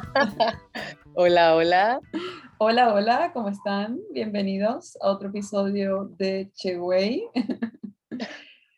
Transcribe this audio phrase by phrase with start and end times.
[1.14, 2.00] hola, hola.
[2.58, 4.00] Hola, hola, ¿cómo están?
[4.12, 7.24] Bienvenidos a otro episodio de Cheway.
[8.10, 8.28] ¿Cómo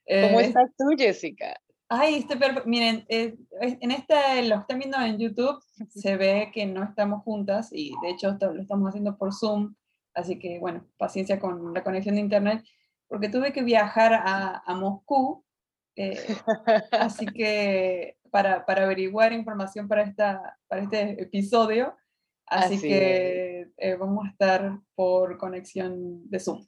[0.06, 1.58] eh, estás tú, Jessica?
[1.88, 6.82] Ay, este miren, eh, en este, lo están viendo en YouTube, se ve que no
[6.84, 9.74] estamos juntas y de hecho lo estamos haciendo por Zoom,
[10.14, 12.64] así que bueno, paciencia con la conexión de internet,
[13.08, 15.44] porque tuve que viajar a, a Moscú,
[15.96, 16.16] eh,
[16.92, 21.96] así que para, para, averiguar información para, esta, para este episodio,
[22.46, 26.66] así, que eh, vamos a estar por conexión de Zoom.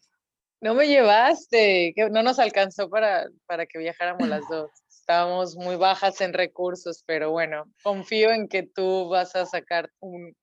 [0.60, 4.70] No me llevaste, que no nos alcanzó para, para que viajáramos las dos
[5.04, 10.34] estábamos muy bajas en recursos, pero bueno, confío en que tú vas a sacar un,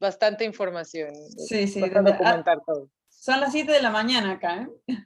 [0.00, 1.12] bastante información.
[1.46, 2.88] Sí, sí, vas a documentar todo.
[3.10, 4.96] Son las 7 de la mañana acá, ¿eh?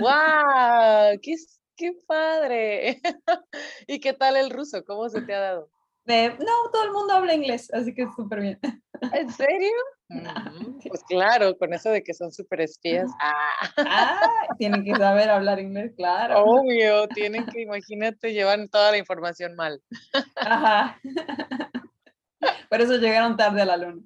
[0.00, 1.20] ¡Wow!
[1.22, 1.36] ¡Qué,
[1.76, 3.00] qué padre!
[3.86, 4.84] ¿Y qué tal el ruso?
[4.84, 5.70] ¿Cómo se te ha dado?
[6.04, 8.60] no, todo el mundo habla inglés, así que súper bien.
[9.12, 9.72] ¿En serio?
[10.12, 13.10] Mm, pues claro, con eso de que son súper espías.
[13.18, 13.72] Ah.
[13.78, 14.20] ah.
[14.58, 16.44] tienen que saber hablar inglés, claro.
[16.44, 19.80] Obvio, tienen que, imagínate, llevan toda la información mal.
[20.36, 21.00] Ajá.
[22.68, 24.02] Por eso llegaron tarde a la luna.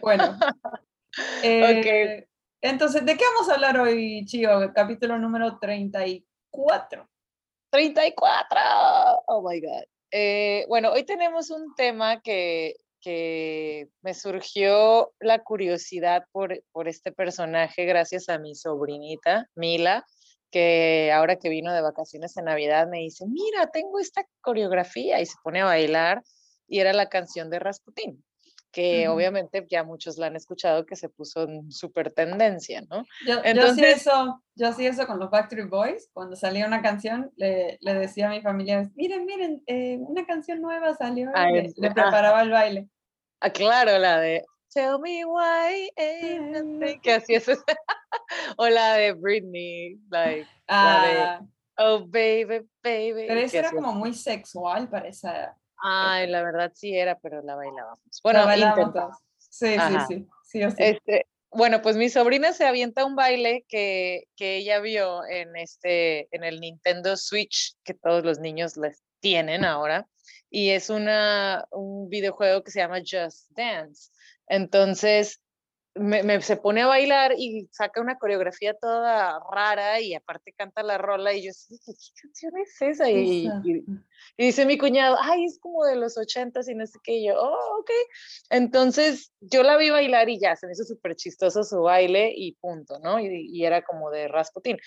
[0.00, 0.38] Bueno.
[1.42, 2.26] Eh,
[2.62, 4.72] entonces, ¿de qué vamos a hablar hoy, Chio?
[4.74, 6.31] Capítulo número 34.
[7.70, 8.60] 34.
[9.26, 9.84] Oh my God.
[10.10, 17.12] Eh, bueno, hoy tenemos un tema que, que me surgió la curiosidad por, por, este
[17.12, 20.04] personaje gracias a mi sobrinita, Mila,
[20.50, 25.26] que ahora que vino de vacaciones en Navidad me dice, mira, tengo esta coreografía y
[25.26, 26.22] se pone a bailar
[26.68, 28.22] y era la canción de Rasputín
[28.72, 33.04] que obviamente ya muchos la han escuchado, que se puso en súper tendencia, ¿no?
[33.26, 37.78] Yo, Entonces, eso, yo hacía eso con los Backstreet Boys, cuando salía una canción, le,
[37.80, 41.90] le decía a mi familia, miren, miren, eh, una canción nueva salió, y le, le,
[41.90, 42.88] preparaba el baile.
[43.40, 47.46] Ah, claro, la de Tell me why ain't que así es,
[48.56, 51.40] o la de Britney, like, la de ah.
[51.78, 53.24] Oh baby, baby.
[53.26, 57.56] Pero eso era como muy sexual para esa Ay, la verdad sí era, pero la
[57.56, 58.20] bailábamos.
[58.22, 63.66] Bueno, la Sí, sí, sí, sí, Este, bueno, pues mi sobrina se avienta un baile
[63.68, 69.02] que, que ella vio en, este, en el Nintendo Switch, que todos los niños les
[69.20, 70.08] tienen ahora,
[70.48, 74.10] y es una, un videojuego que se llama Just Dance.
[74.46, 75.42] Entonces,
[75.94, 80.96] me, se pone a bailar y saca una coreografía toda rara y aparte canta la
[80.96, 83.10] rola y yo, ¿qué canción es esa?
[83.10, 83.84] Y, y,
[84.36, 87.34] dice mi cuñado, ay, es como de los ochentas y no sé qué, y yo,
[87.40, 87.90] oh, ok.
[88.50, 92.52] Entonces yo la vi bailar y ya, se me hizo súper chistoso su baile y
[92.54, 93.20] punto, ¿no?
[93.20, 94.78] Y, y, era como de Rasputin.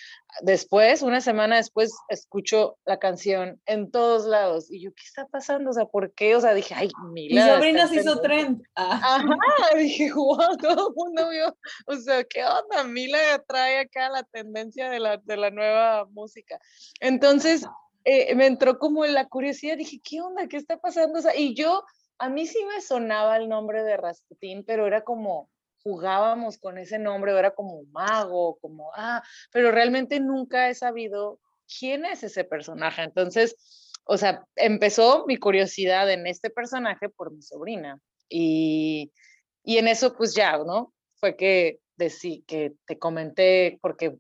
[0.41, 5.71] Después, una semana después, escucho la canción en todos lados y yo, ¿qué está pasando?
[5.71, 6.35] O sea, ¿por qué?
[6.35, 7.45] O sea, dije, ay, Mila.
[7.45, 8.63] Mi sobrina se hizo trend.
[8.75, 8.99] Ah.
[9.01, 9.25] Ajá,
[9.77, 11.57] dije, wow, todo mundo vio,
[11.87, 12.83] o sea, ¿qué onda?
[12.83, 13.17] Mila
[13.47, 16.59] trae acá la tendencia de la, de la nueva música.
[16.99, 17.65] Entonces,
[18.05, 20.47] eh, me entró como la curiosidad, dije, ¿qué onda?
[20.47, 21.19] ¿Qué está pasando?
[21.19, 21.83] O sea, y yo,
[22.19, 25.49] a mí sí me sonaba el nombre de Rasputín, pero era como,
[25.83, 31.39] jugábamos con ese nombre, era como mago, como, ah, pero realmente nunca he sabido
[31.79, 33.03] quién es ese personaje.
[33.03, 33.55] Entonces,
[34.05, 37.99] o sea, empezó mi curiosidad en este personaje por mi sobrina.
[38.29, 39.11] Y,
[39.63, 40.93] y en eso, pues ya, ¿no?
[41.15, 44.15] Fue que, decí, que te comenté, porque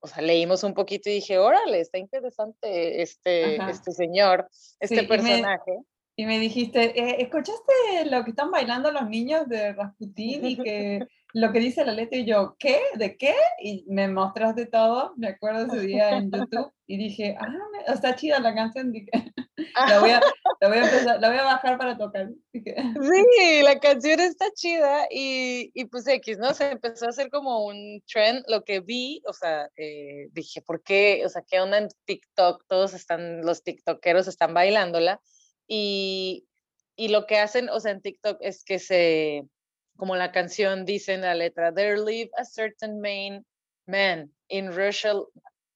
[0.00, 4.48] o sea, leímos un poquito y dije, órale, está interesante este, este señor,
[4.80, 5.78] este personaje.
[6.16, 11.06] Y me, dijiste, eh, ¿escuchaste lo que están bailando los niños de Rasputín y que
[11.34, 12.16] lo que dice la letra?
[12.16, 12.80] Y yo, ¿qué?
[12.94, 13.34] ¿De qué?
[13.60, 18.38] Y me mostraste todo, me acuerdo ese día en YouTube, y dije, ah, está chida
[18.38, 18.92] la canción.
[18.92, 19.10] Dije,
[19.88, 20.20] la voy, a,
[20.60, 22.28] la, voy a empezar, la voy a bajar para tocar.
[22.52, 26.54] Sí, la canción está chida y, y, pues X, ¿no?
[26.54, 30.84] Se empezó a hacer como un trend, lo que vi, o sea, eh, dije, ¿por
[30.84, 31.22] qué?
[31.26, 32.64] O sea, ¿qué onda en TikTok?
[32.68, 35.20] Todos están, los TikTokeros están bailándola
[35.66, 36.46] y,
[36.94, 39.48] y lo que hacen, o sea, en TikTok es que se,
[39.96, 43.44] como la canción dice en la letra, there live a certain main
[43.86, 45.14] man in Russia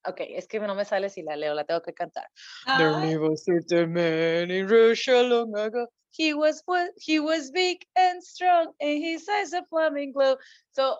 [0.06, 2.24] Ok, es que no me sale si la leo, la tengo que cantar.
[2.66, 5.88] Ah, There lived a certain man in Russia long ago.
[6.16, 10.38] He was wa- he was big and strong, and his eyes a flaming glow.
[10.72, 10.98] So,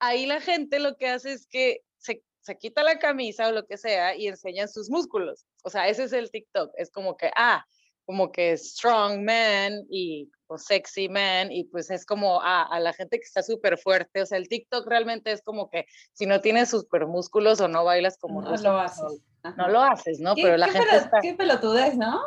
[0.00, 3.66] ahí la gente lo que hace es que se, se quita la camisa o lo
[3.66, 5.44] que sea y enseñan sus músculos.
[5.64, 6.70] O sea, ese es el TikTok.
[6.76, 7.64] Es como que, ah,
[8.04, 12.92] como que strong man y o sexy man y pues es como ah, a la
[12.92, 14.22] gente que está súper fuerte.
[14.22, 17.84] O sea, el TikTok realmente es como que si no tienes super músculos o no
[17.84, 19.22] bailas como no ruso, lo no- haces.
[19.42, 19.56] Ajá.
[19.56, 20.34] no lo haces, ¿no?
[20.34, 21.18] ¿Qué, Pero la gente pelo- está...
[21.20, 22.22] qué pelotudez, ¿no?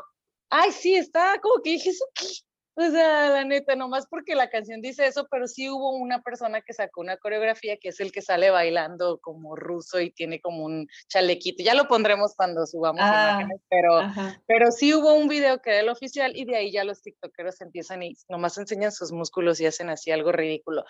[0.50, 2.26] Ay, sí, está como que dije, ¿eso qué?
[2.80, 6.62] O sea, la neta, nomás porque la canción dice eso, pero sí hubo una persona
[6.62, 10.64] que sacó una coreografía que es el que sale bailando como ruso y tiene como
[10.64, 11.64] un chalequito.
[11.64, 14.40] Ya lo pondremos cuando subamos Ah, imágenes, pero, Ajá.
[14.46, 17.62] pero sí hubo un video que era el oficial y de ahí ya los tiktokeros
[17.62, 20.86] empiezan y nomás enseñan sus músculos y hacen así algo ridículo.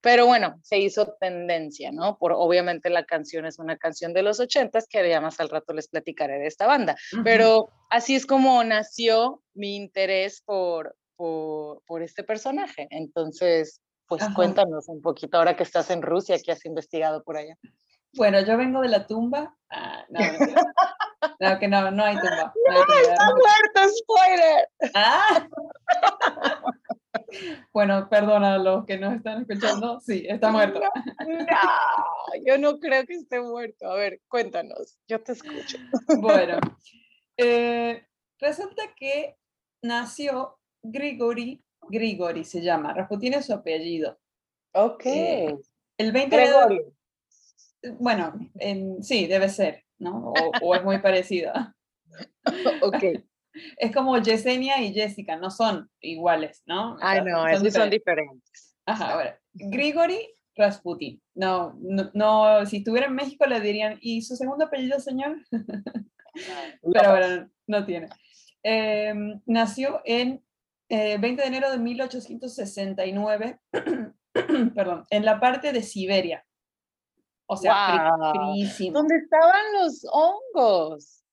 [0.00, 2.18] Pero bueno, se hizo tendencia, ¿no?
[2.18, 5.74] Por obviamente la canción es una canción de los ochentas que ya más al rato
[5.74, 6.96] les platicaré de esta banda.
[7.24, 12.88] Pero así es como nació mi interés por, por, por este personaje.
[12.90, 14.34] Entonces, pues Ajá.
[14.34, 17.56] cuéntanos un poquito ahora que estás en Rusia, que has investigado por allá.
[18.14, 19.56] Bueno, yo vengo de la tumba.
[19.70, 20.18] Ah, no,
[21.38, 22.52] no, que no, no hay tumba.
[22.68, 23.34] no hay tumba.
[23.36, 24.68] muerto, spoiler!
[24.94, 25.48] Ah.
[27.72, 30.00] Bueno, perdona a los que nos están escuchando.
[30.00, 30.80] Sí, está muerto.
[30.80, 33.90] No, yo no creo que esté muerto.
[33.90, 35.78] A ver, cuéntanos, yo te escucho.
[36.18, 36.58] Bueno,
[37.38, 38.06] eh,
[38.38, 39.38] resulta que
[39.82, 44.18] nació Grigori, Grigori se llama, Rasputin es su apellido.
[44.74, 45.02] Ok.
[45.06, 45.56] Eh,
[45.98, 46.92] El 20 de Gregorio.
[47.98, 50.32] bueno, en- sí, debe ser, ¿no?
[50.32, 51.74] O, o es muy parecida.
[52.82, 53.04] Ok.
[53.76, 56.98] Es como Yesenia y Jessica, no son iguales, ¿no?
[56.98, 58.00] Sea, no, esos son diferentes.
[58.00, 58.76] diferentes.
[58.86, 60.18] Ajá, ahora, Grigori
[60.56, 61.22] Rasputin.
[61.34, 65.36] No, no, no, si estuviera en México le dirían, ¿y su segundo apellido, señor?
[66.92, 68.08] Pero bueno, no tiene.
[68.62, 70.42] Em, nació en
[70.92, 73.58] eh, 20 de enero de 1869,
[74.74, 76.44] perdón, en la parte de Siberia.
[77.46, 78.98] O sea, fríísimo.
[78.98, 81.24] ¿Dónde estaban los hongos?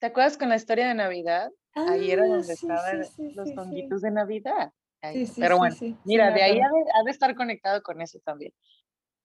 [0.00, 1.50] ¿Te acuerdas con la historia de Navidad?
[1.72, 4.72] Ahí era Ah, donde sí, estaban sí, sí, los honguitos de Navidad.
[5.36, 5.74] Pero bueno,
[6.04, 8.52] mira, de ahí ha de, ha de estar conectado con eso también.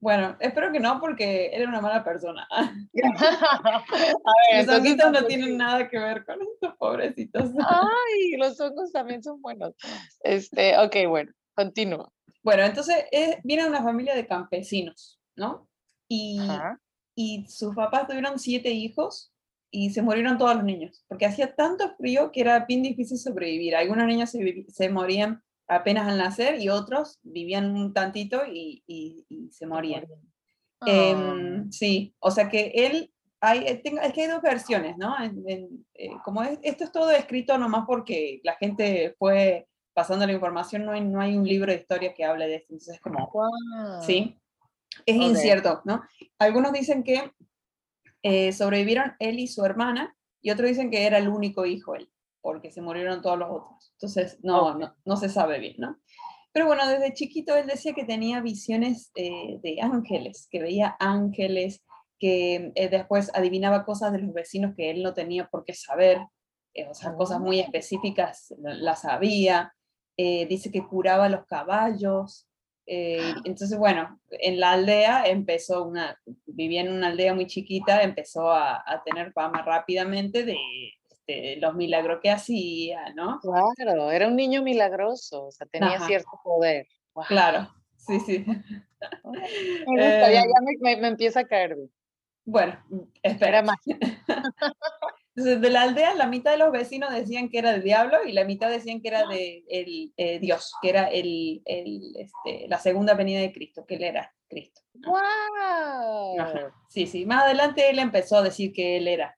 [0.02, 2.48] Bueno, espero que no, porque era una mala persona.
[2.52, 2.74] a
[4.52, 7.44] ver, Los honguitos no entonces, tienen nada que ver con estos pobrecitos.
[7.70, 9.76] Ay, los hongos también son buenos.
[10.22, 12.12] Este, ok, bueno, continúa.
[12.42, 15.70] Bueno, entonces eh, viene una familia de campesinos, ¿no?
[16.08, 16.82] Y, Ajá.
[17.14, 19.32] y sus papás tuvieron siete hijos
[19.70, 23.76] y se murieron todos los niños, porque hacía tanto frío que era bien difícil sobrevivir.
[23.76, 29.26] Algunos niños se, se morían apenas al nacer y otros vivían un tantito y, y-
[29.30, 30.06] y se morían.
[30.82, 35.16] Ah, Em, sí, o sea que él, hay, eh, es que hay dos versiones, ¿no?
[35.24, 40.26] En- en, eh, como es- esto es todo escrito nomás porque la gente fue pasando
[40.26, 42.96] la información, no hay, no hay un libro de historia que hable de esto, entonces
[42.96, 43.50] es como, guau.
[44.02, 44.38] sí,
[45.06, 46.02] es incierto, ¿no?
[46.40, 47.32] Algunos dicen que
[48.24, 52.10] eh, sobrevivieron él y su hermana, y otros dicen que era el único hijo él,
[52.42, 53.81] porque se murieron todos los otros.
[54.02, 56.00] Entonces, no, no, no se sabe bien, ¿no?
[56.52, 61.84] Pero bueno, desde chiquito él decía que tenía visiones eh, de ángeles, que veía ángeles,
[62.20, 66.18] que eh, después adivinaba cosas de los vecinos que él no tenía por qué saber,
[66.74, 67.64] eh, o sea, cosas muy Oh.
[67.64, 69.74] específicas la- las sabía.
[70.18, 72.48] Eh, dice que curaba los caballos.
[73.46, 78.84] entonces, bueno, en la aldea empezó una, vivía en una aldea muy chiquita, empezó a,
[78.86, 80.58] a tener fama rápidamente de
[81.28, 83.40] este, los milagros que hacía, ¿no?
[83.42, 86.06] Claro, era un niño milagroso, o sea, tenía Ajá.
[86.08, 86.88] cierto poder.
[87.28, 88.46] Claro, sí, sí.
[88.48, 88.56] Me
[89.88, 91.76] gusta, ya, ya me, me- me empieza a caer.
[92.46, 92.80] Bueno,
[93.22, 93.50] espera.
[93.60, 93.78] Era más.
[95.36, 98.34] Entonces, de la aldea, la mitad de los vecinos decían que era el diablo y
[98.34, 102.78] la mitad decían que era de el, eh, Dios, que era el, el, este, la
[102.80, 104.82] segunda venida de Cristo, que él era Cristo.
[104.96, 106.40] ¡Wow!
[106.42, 106.74] Ajá.
[106.90, 107.26] Sí, sí.
[107.26, 109.38] Más adelante él empezó a decir que él era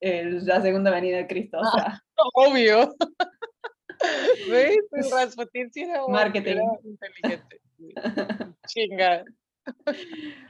[0.00, 1.58] el- la segunda venida de Cristo.
[1.60, 2.02] O sea,
[2.34, 2.94] Obvio.
[4.50, 4.78] ¿Ves?
[4.92, 6.52] El Rasputín sí era, Marketing.
[6.56, 7.60] era inteligente.
[8.66, 9.24] Chinga.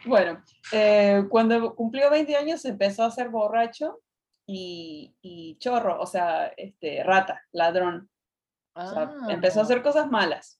[0.07, 0.43] bueno,
[0.73, 4.01] eh, cuando cumplió 20 años empezó a ser borracho
[4.47, 8.11] y, y chorro, o sea, este, rata, ladrón.
[8.77, 10.59] O sea, empezó a Ah, hacer cosas malas.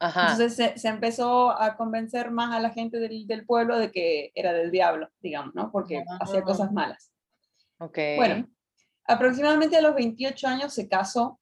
[0.00, 0.22] Ajá.
[0.32, 4.32] Entonces se, se empezó a convencer más a la gente del, del pueblo de que
[4.34, 5.70] era del diablo, digamos, ¿no?
[5.70, 6.44] Porque hacía Ah.
[6.44, 7.11] cosas malas.
[7.84, 7.98] Ok.
[8.16, 8.48] Bueno,
[9.06, 11.40] aproximadamente a los 28 años se casó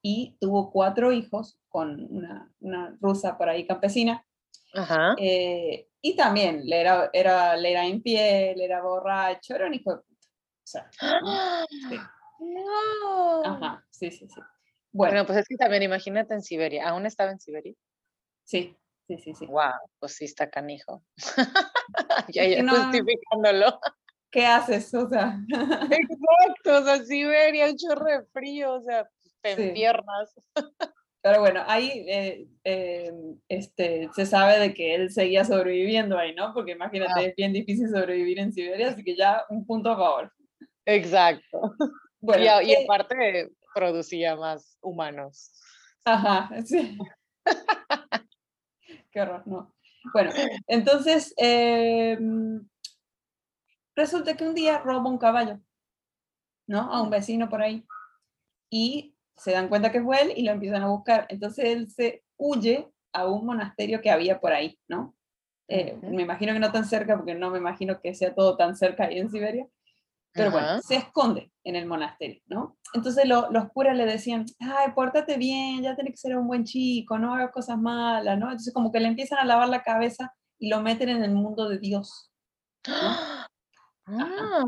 [0.00, 4.24] y tuvo cuatro hijos con una, una rusa por ahí campesina.
[4.74, 5.14] Ajá.
[5.18, 10.02] eh, y también le era, era, le era infiel, era borracho, era un hijo de
[10.02, 10.28] puta.
[10.28, 11.64] O sea, ¡Ah!
[11.88, 12.00] Sí.
[12.40, 13.42] No.
[13.44, 14.40] ajá, sí, sí, sí.
[14.90, 16.88] Bueno, Bueno, pues es que también imagínate en Siberia.
[16.88, 17.74] ¿Aún estaba en Siberia?
[18.44, 19.46] sí, sí, sí, sí.
[19.46, 21.04] Wow, pues sí está canijo.
[22.34, 23.78] ya, ya no- justificándolo.
[24.32, 24.92] ¿Qué haces?
[24.94, 25.38] O sea,
[25.90, 29.08] Exacto, o sea, Siberia, un chorro de frío, o sea,
[29.42, 29.62] te Sí.
[29.64, 30.34] enfiernas.
[31.22, 33.12] pero bueno, ahí eh, eh,
[33.48, 36.52] este, se sabe de que él seguía sobreviviendo ahí, ¿no?
[36.54, 37.22] Porque imagínate, Ah.
[37.22, 40.32] es bien difícil sobrevivir en Siberia, así que ya un punto a favor.
[40.86, 41.74] Exacto.
[42.20, 45.52] Bueno, y, y eh, aparte producía más humanos.
[46.04, 46.96] Ajá, sí.
[49.12, 49.74] Qué horror, no.
[50.12, 50.30] Bueno,
[50.66, 52.18] entonces eh,
[53.96, 55.60] resulta que un día roba un caballo,
[56.66, 56.92] ¿no?
[56.92, 57.84] A un vecino por ahí.
[58.70, 61.26] Y se dan cuenta que fue él y lo empiezan a buscar.
[61.28, 65.14] Entonces él se huye a un monasterio que había por ahí, ¿no?
[65.68, 66.14] Eh, Ujú.
[66.14, 69.04] Me imagino que no tan cerca, porque no me imagino que sea todo tan cerca
[69.04, 69.66] ahí en Siberia.
[70.34, 70.80] Pero bueno, Ajá.
[70.82, 72.78] se esconde en el monasterio, ¿no?
[72.94, 76.64] Entonces lo- los curas le decían, ay, pórtate bien, ya tenés que ser un buen
[76.64, 78.46] chico, no hagas cosas malas, ¿no?
[78.46, 81.68] Entonces como que le empiezan a lavar la cabeza y lo meten en el mundo
[81.68, 82.30] de Dios.
[84.06, 84.62] Ah,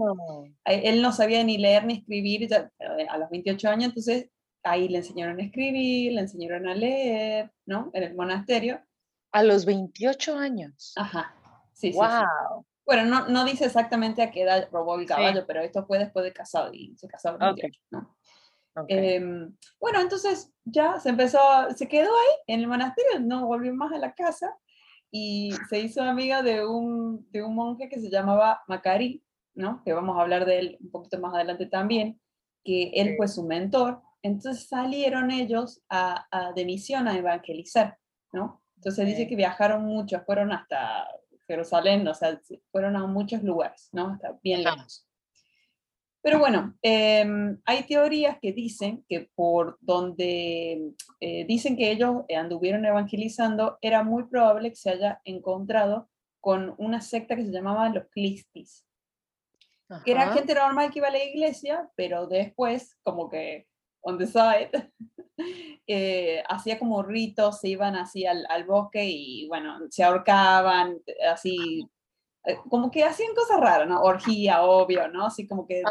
[0.64, 4.30] Él no sabía ni leer ni escribir ya, eh, a los 28 años, entonces
[4.62, 7.90] ahí le enseñaron a escribir, le enseñaron a leer, ¿no?
[7.92, 8.80] En el monasterio.
[9.32, 10.92] a los 28 años.
[10.96, 11.34] Ajá,
[11.72, 11.98] sí, sí, sí.
[11.98, 12.64] wow.
[12.86, 15.06] Bueno, no, no dice exactamente a qué edad robó el Sí.
[15.08, 17.56] caballo, pero esto fue después de casado y se casó a los Ok.
[17.62, 18.16] 28, ¿no?
[18.76, 18.90] ok.
[19.80, 21.38] Bueno, entonces ya se empezó,
[21.74, 24.56] se quedó ahí en el monasterio, no volvió más a la casa
[25.16, 29.22] y se hizo amiga de un, de un monje que se llamaba Macari,
[29.54, 29.80] ¿no?
[29.84, 32.20] Que vamos a hablar de él un poquito más adelante también,
[32.64, 34.02] que él fue su mentor.
[34.22, 37.96] Entonces salieron ellos a, a- de misión a evangelizar,
[38.32, 38.60] ¿no?
[38.76, 41.06] Entonces dice que viajaron mucho, fueron hasta
[41.46, 44.08] Jerusalén, o sea, se- fueron a muchos lugares, ¿no?
[44.08, 45.06] Hasta bien lejos.
[46.24, 52.82] Pero bueno, em, hay teorías que dicen que por donde eh, dicen que ellos anduvieron
[52.86, 56.08] evangelizando, era muy probable que se haya encontrado
[56.40, 58.86] con una secta que se llamaba los Clistis,
[60.02, 63.66] que era gente normal que iba a la iglesia, pero después, como que
[64.00, 64.70] on the side,
[65.86, 71.86] eh, hacía como ritos, se iban así al, al bosque y bueno, se ahorcaban, así,
[72.68, 74.00] como que hacían cosas raras, ¿no?
[74.02, 75.26] Orgía, obvio, ¿no?
[75.26, 75.82] Así como que eh,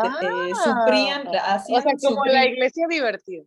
[0.64, 3.44] sufrían, Ah, hacían o sea, como la iglesia divertida.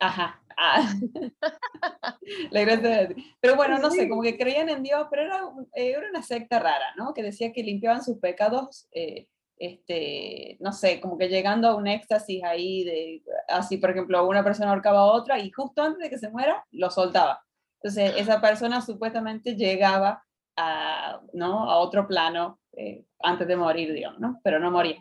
[0.00, 0.40] Ajá.
[0.56, 0.92] ah.
[2.50, 4.08] La iglesia de- Pero bueno, no sé, Sí.
[4.08, 5.40] como que creían en Dios, pero era,
[5.74, 7.12] eh, era una secta rara, ¿no?
[7.14, 11.88] Que decía que limpiaban sus pecados, eh, este, no sé, como que llegando a un
[11.88, 16.10] éxtasis ahí de, así por ejemplo, una persona ahorcaba a otra y justo antes de
[16.10, 17.42] que se muera, lo soltaba.
[17.82, 20.24] Entonces, esa persona supuestamente llegaba
[20.60, 21.70] a, ¿no?
[21.70, 24.40] a otro plano eh, antes de morir, digamos, ¿no?
[24.42, 24.96] Pero no moría.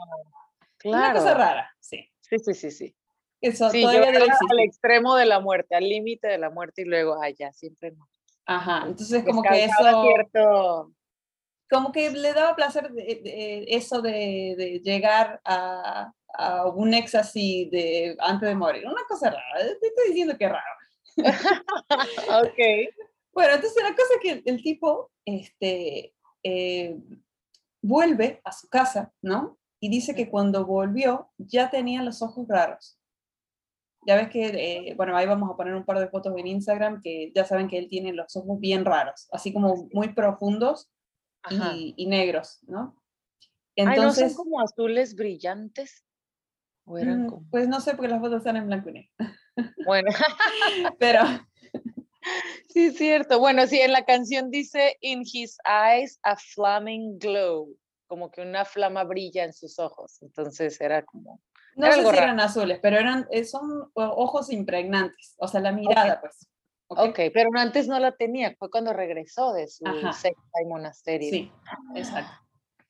[0.86, 1.40] Una cosa Claro.
[1.40, 2.08] rara, sí.
[2.22, 2.96] Sí, sí, sí, sí.
[3.42, 4.10] Eso Sí, todavía
[4.50, 8.08] al extremo de la muerte, al límite de la muerte y luego, ya, siempre no.
[8.46, 10.02] Ajá, entonces como que eso...
[10.02, 10.92] cierto...
[11.70, 17.70] como que le daba placer de- de- eso de, de llegar a, a un éxtasis
[17.72, 18.86] de, antes de morir.
[18.88, 20.74] Una cosa rara, te estoy diciendo que es raro.
[22.46, 22.60] ok.
[23.38, 27.00] Bueno, entonces la cosa es que el, el tipo este, eh,
[27.84, 29.60] vuelve a su casa, ¿no?
[29.80, 33.00] Y dice que cuando volvió ya tenía los ojos raros.
[34.08, 37.00] Ya ves que, eh, bueno, ahí vamos a poner un par de fotos en Instagram
[37.00, 40.90] que ya saben que él tiene los ojos bien raros, así como muy profundos
[41.52, 43.00] y, y negros, ¿no?
[43.78, 46.04] Ay, ¿no Entonces, son como azules brillantes?
[46.86, 47.46] ¿O eran Mm, como...?
[47.52, 49.12] Pues no sé porque las fotos están en blanco y negro.
[49.86, 50.10] Bueno,
[50.98, 51.22] Pero
[52.70, 53.40] sí es cierto.
[53.40, 57.76] Bueno, sí, en la canción dice, in his eyes a flaming glow,
[58.08, 60.22] como que una flama brilla en sus ojos.
[60.22, 61.42] Entonces era como...
[61.76, 62.28] no Era sé algo si raro.
[62.28, 66.48] eran azules, pero eran, eh, son ojos impregnantes, o sea, la mirada, pues.
[66.88, 67.00] ¿ok?
[67.10, 71.30] Ok, pero antes no la tenía, fue cuando regresó de su secta y monasterio.
[71.30, 71.52] Sí,
[71.96, 72.32] exacto.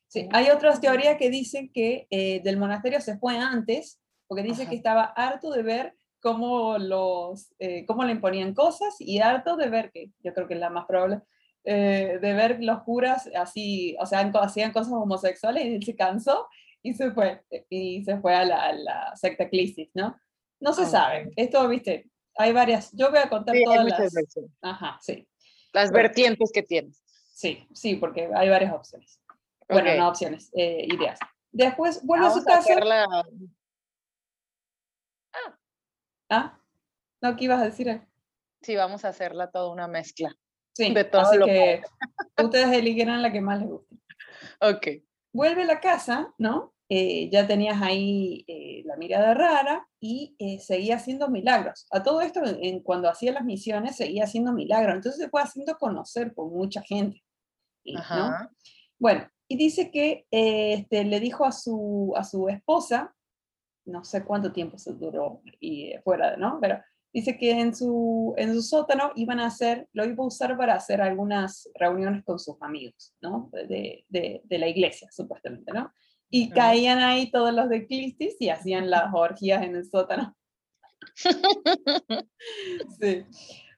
[0.07, 4.61] Sí, hay otras teorías que dicen que eh, del monasterio se fue antes, porque dice
[4.61, 4.69] Ajá.
[4.69, 9.69] que estaba harto de ver cómo, los, eh, cómo le imponían cosas y harto de
[9.69, 11.21] ver, que yo creo que es la más probable,
[11.63, 16.47] eh, de ver los curas así, o sea, hacían cosas homosexuales y él se cansó
[16.81, 20.15] y se fue, eh, y se fue a la, a la secta Clisis, ¿no?
[20.59, 24.13] No se Ah, sabe, esto, viste, hay varias, yo voy a contar Sí, todas las...
[24.13, 24.51] versiones.
[24.61, 25.27] Ajá, sí,
[25.73, 27.03] Las vertientes que tienes.
[27.33, 29.19] sí, sí, porque hay varias opciones.
[29.69, 31.19] Bueno, no opciones, eh, ideas.
[31.51, 32.75] Después vuelve a su a casa.
[36.29, 36.59] ¿Ah?
[37.21, 38.01] No, ¿qué ibas a decir?
[38.61, 40.35] Sí, vamos a hacerla toda una mezcla.
[40.75, 41.81] Sí, De todo así lo que
[42.41, 43.95] ustedes eligieran la que más les guste.
[44.61, 44.87] Ok.
[45.33, 46.73] Vuelve a la casa, ¿no?
[46.89, 51.85] eh, ya tenías ahí eh, la mirada rara y eh, seguía haciendo milagros.
[51.91, 54.95] A todo esto, en, cuando hacía las misiones, seguía haciendo milagros.
[54.95, 57.23] Entonces se fue haciendo conocer por mucha gente.
[57.85, 58.31] ¿no?
[58.99, 63.15] Bueno, y dice que este, le dijo a su, a su esposa,
[63.87, 66.59] no sé cuánto tiempo se duró y fuera, ¿no?
[66.61, 66.79] Pero
[67.11, 70.75] dice que en su, en su sótano iban a hacer, lo iba a usar para
[70.75, 73.49] hacer algunas reuniones con sus amigos, ¿no?
[73.51, 75.91] De, de, de la iglesia, supuestamente, ¿no?
[76.29, 80.35] Y caían ahí todos los de Clistis y hacían las orgías en el sótano.
[82.99, 83.25] sí.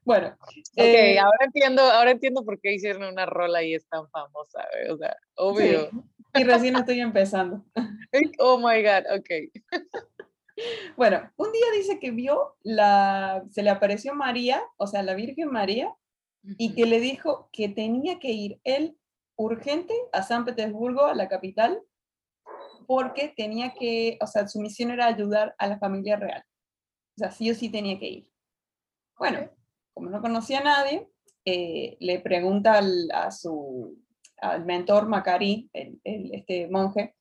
[0.03, 0.35] Bueno.
[0.39, 4.65] Ok, eh, ahora entiendo, ahora entiendo por qué hicieron una rola y es tan famosa,
[4.89, 5.89] o sea, obvio.
[6.33, 7.65] Y recién estoy empezando.
[8.39, 9.29] oh my God, ok.
[10.97, 15.51] Bueno, un día dice que vio la, se le apareció María, o sea, la Virgen
[15.51, 15.95] María,
[16.57, 18.97] y que le dijo que tenía que ir él
[19.35, 21.81] urgente a San Petersburgo, a la capital,
[22.87, 26.43] porque tenía que, o sea, su misión era ayudar a la familia real.
[27.15, 28.31] O sea, sí o sí tenía que ir.
[29.17, 29.49] Bueno,
[29.93, 31.09] como no conocía a nadie,
[31.45, 33.97] eh, le pregunta al, a su,
[34.41, 35.99] al mentor Macari, el,
[36.33, 37.15] este monje,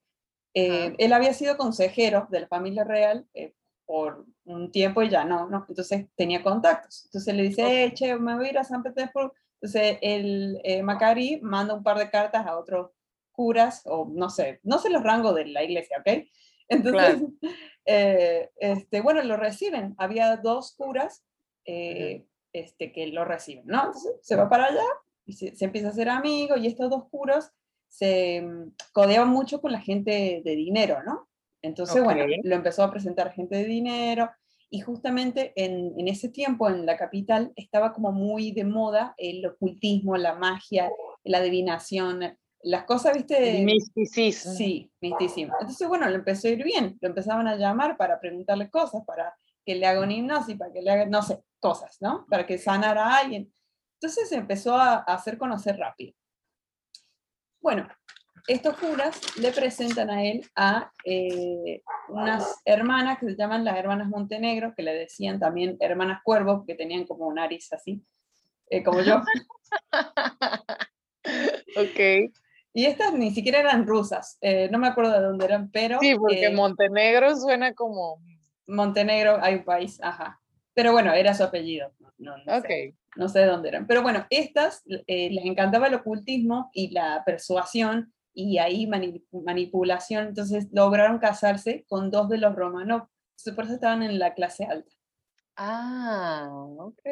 [0.55, 3.55] eh, él había sido consejero de la familia real eh,
[3.87, 7.05] por un tiempo y ya no, no, entonces tenía contactos.
[7.07, 9.35] Entonces le dice, che, me voy a ir a San Petersburgo.
[9.61, 12.91] Entonces el Macari manda un par de cartas a otros
[13.39, 16.27] curas, o no sé, no sé los rangos de la iglesia, ¿ok?
[16.69, 17.23] Entonces,
[17.87, 19.95] eh, este, bueno, lo reciben.
[19.97, 21.25] Había dos curas
[21.65, 23.87] eh, este, que lo reciben, ¿no?
[23.87, 24.85] Entonces se va para allá
[25.29, 27.53] y se, empieza a hacer amigo y estos dos curas
[27.87, 31.29] se mm, codeaban mucho con la gente de dinero, ¿no?
[31.61, 34.31] Entonces, bueno, lo empezó a presentar gente de dinero
[34.71, 39.45] y justamente en, en, ese tiempo en la capital estaba como muy de moda el
[39.45, 40.91] ocultismo, la magia,
[41.25, 43.63] la adivinación, las cosas, viste...
[43.65, 44.53] Misticismo.
[44.53, 45.55] Sí, misticismo.
[45.61, 49.35] Entonces, bueno, le empezó a ir bien, lo empezaban a llamar para preguntarle cosas, para
[49.65, 52.25] que le haga una hipnosis, para que le haga, no sé, cosas, ¿no?
[52.29, 53.53] Para que sanara a alguien.
[54.01, 56.15] Entonces se empezó a, hacer conocer rápido.
[57.61, 57.89] Bueno,
[58.47, 64.09] estos curas le presentan a él a eh, unas hermanas que se llaman las hermanas
[64.09, 68.01] Montenegro, que le decían también hermanas Cuervo, que tenían como nariz así,
[68.71, 69.21] eh, como yo.
[71.77, 72.31] ok.
[72.73, 75.99] Y estas ni siquiera eran rusas, eh, no me acuerdo de dónde eran, pero...
[75.99, 78.23] Sí, porque Montenegro suena como...
[78.69, 80.41] Montenegro, hay un país, ajá.
[80.75, 81.93] Pero bueno, era su apellido.
[82.19, 83.87] No, sé, no sé de dónde eran.
[83.87, 88.89] Pero bueno, estas eh, les encantaba el ocultismo y la persuasión y ahí
[89.33, 90.29] manipulación.
[90.29, 93.03] Entonces lograron casarse con dos de los romanos.
[93.57, 94.91] Por eso estaban en la clase alta.
[95.57, 97.03] Ah, ok.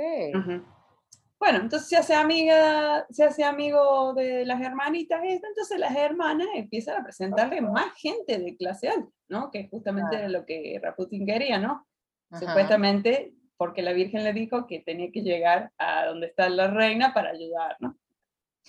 [1.39, 7.01] Bueno, entonces se hace amiga, se hace amigo de las hermanitas, entonces las hermanas empiezan
[7.01, 9.51] a presentarle más gente de clase alta, ¿no?
[9.51, 11.87] Que es justamente lo que Raputin quería, ¿no?
[12.31, 17.15] Supuestamente porque la Virgen le dijo que tenía que llegar a donde está la reina
[17.15, 17.97] para ayudar, ¿no?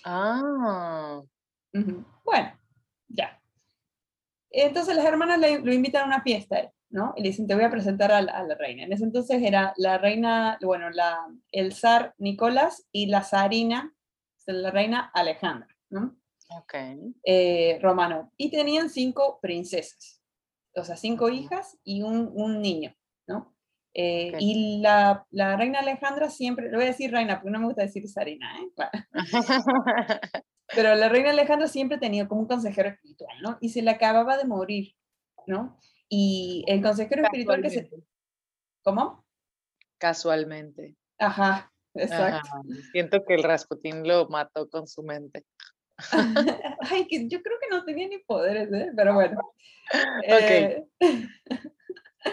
[0.06, 1.22] Ah.
[2.24, 2.60] Bueno,
[3.08, 3.42] ya.
[4.50, 6.72] Entonces las hermanas le, lo invitan a una fiesta.
[6.90, 7.14] ¿no?
[7.18, 8.84] Y le dicen, te voy a presentar a la, reina.
[8.84, 11.18] En ese entonces era la reina, bueno, la,
[11.52, 13.94] el zar Nicolás y la zarina,
[14.46, 16.16] la reina Alejandra, ¿no?
[17.24, 18.32] Eh, romano.
[18.38, 20.22] Y tenían cinco princesas,
[20.76, 22.96] o sea, cinco hijas y un, niño,
[23.28, 23.54] ¿no?
[24.00, 27.82] Eh, y la, reina Alejandra siempre, le voy a decir reina porque no me gusta
[27.82, 28.70] decir zarina, ¿eh?
[30.76, 33.58] Pero la reina Alejandra siempre tenía como un consejero espiritual, ¿no?
[33.60, 34.94] Y se le acababa de morir,
[35.48, 35.80] ¿no?
[36.10, 37.90] Y el consejero espiritual que se...
[38.84, 39.26] ¿Cómo?
[39.98, 40.96] Casualmente.
[41.18, 42.50] Ajá, exacto.
[42.92, 45.44] Siento que el Rasputín lo mató con su mente.
[46.82, 48.92] Ay, que yo creo que no tenía ni poderes, ¿eh?
[48.96, 49.40] pero bueno.
[49.40, 50.30] Ok.
[50.30, 50.88] Eh,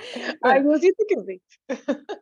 [0.43, 1.43] Ay, no siento que sí.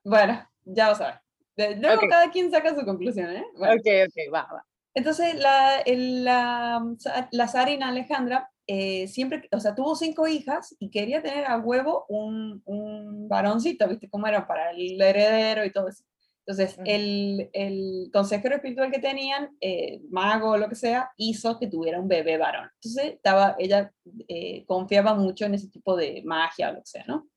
[0.04, 1.22] bueno, ya vas a
[1.56, 1.78] ver.
[1.80, 3.44] Luego cada quien saca su conclusión, ¿eh?
[3.56, 4.66] Ok, ok, va, va.
[4.94, 6.82] Entonces, la, la,
[7.30, 12.04] la zarina Alejandra eh, siempre, o sea, tuvo cinco hijas y quería tener a huevo
[12.08, 14.08] un, un varoncito, ¿viste?
[14.08, 16.04] Cómo era para el heredero y todo eso.
[16.44, 21.68] Entonces, el, el, consejero espiritual que tenían, eh, mago o lo que sea, hizo que
[21.68, 22.68] tuviera un bebé varón.
[22.74, 23.92] Entonces, estaba, ella
[24.28, 27.28] eh, confiaba mucho en ese tipo de magia o lo que sea, ¿no?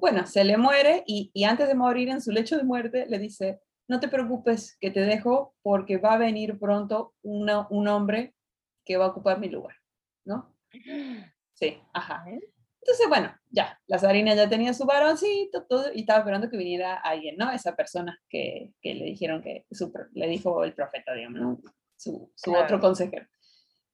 [0.00, 3.18] Bueno, se le muere y, y, antes de morir en su lecho de muerte le
[3.18, 8.34] dice, no te preocupes que te dejo porque va a venir pronto una, un hombre
[8.84, 9.76] que va a ocupar mi lugar,
[10.24, 10.54] ¿no?
[11.54, 12.24] Sí, ajá.
[12.26, 16.94] Entonces, bueno, ya, la Sarina ya tenía su varoncito todo, y estaba esperando que viniera
[16.94, 17.50] alguien, ¿no?
[17.50, 21.60] Esa persona que, que le dijeron que, su, le dijo el profeta, digamos, ¿no?
[21.96, 23.26] Su, su otro consejero.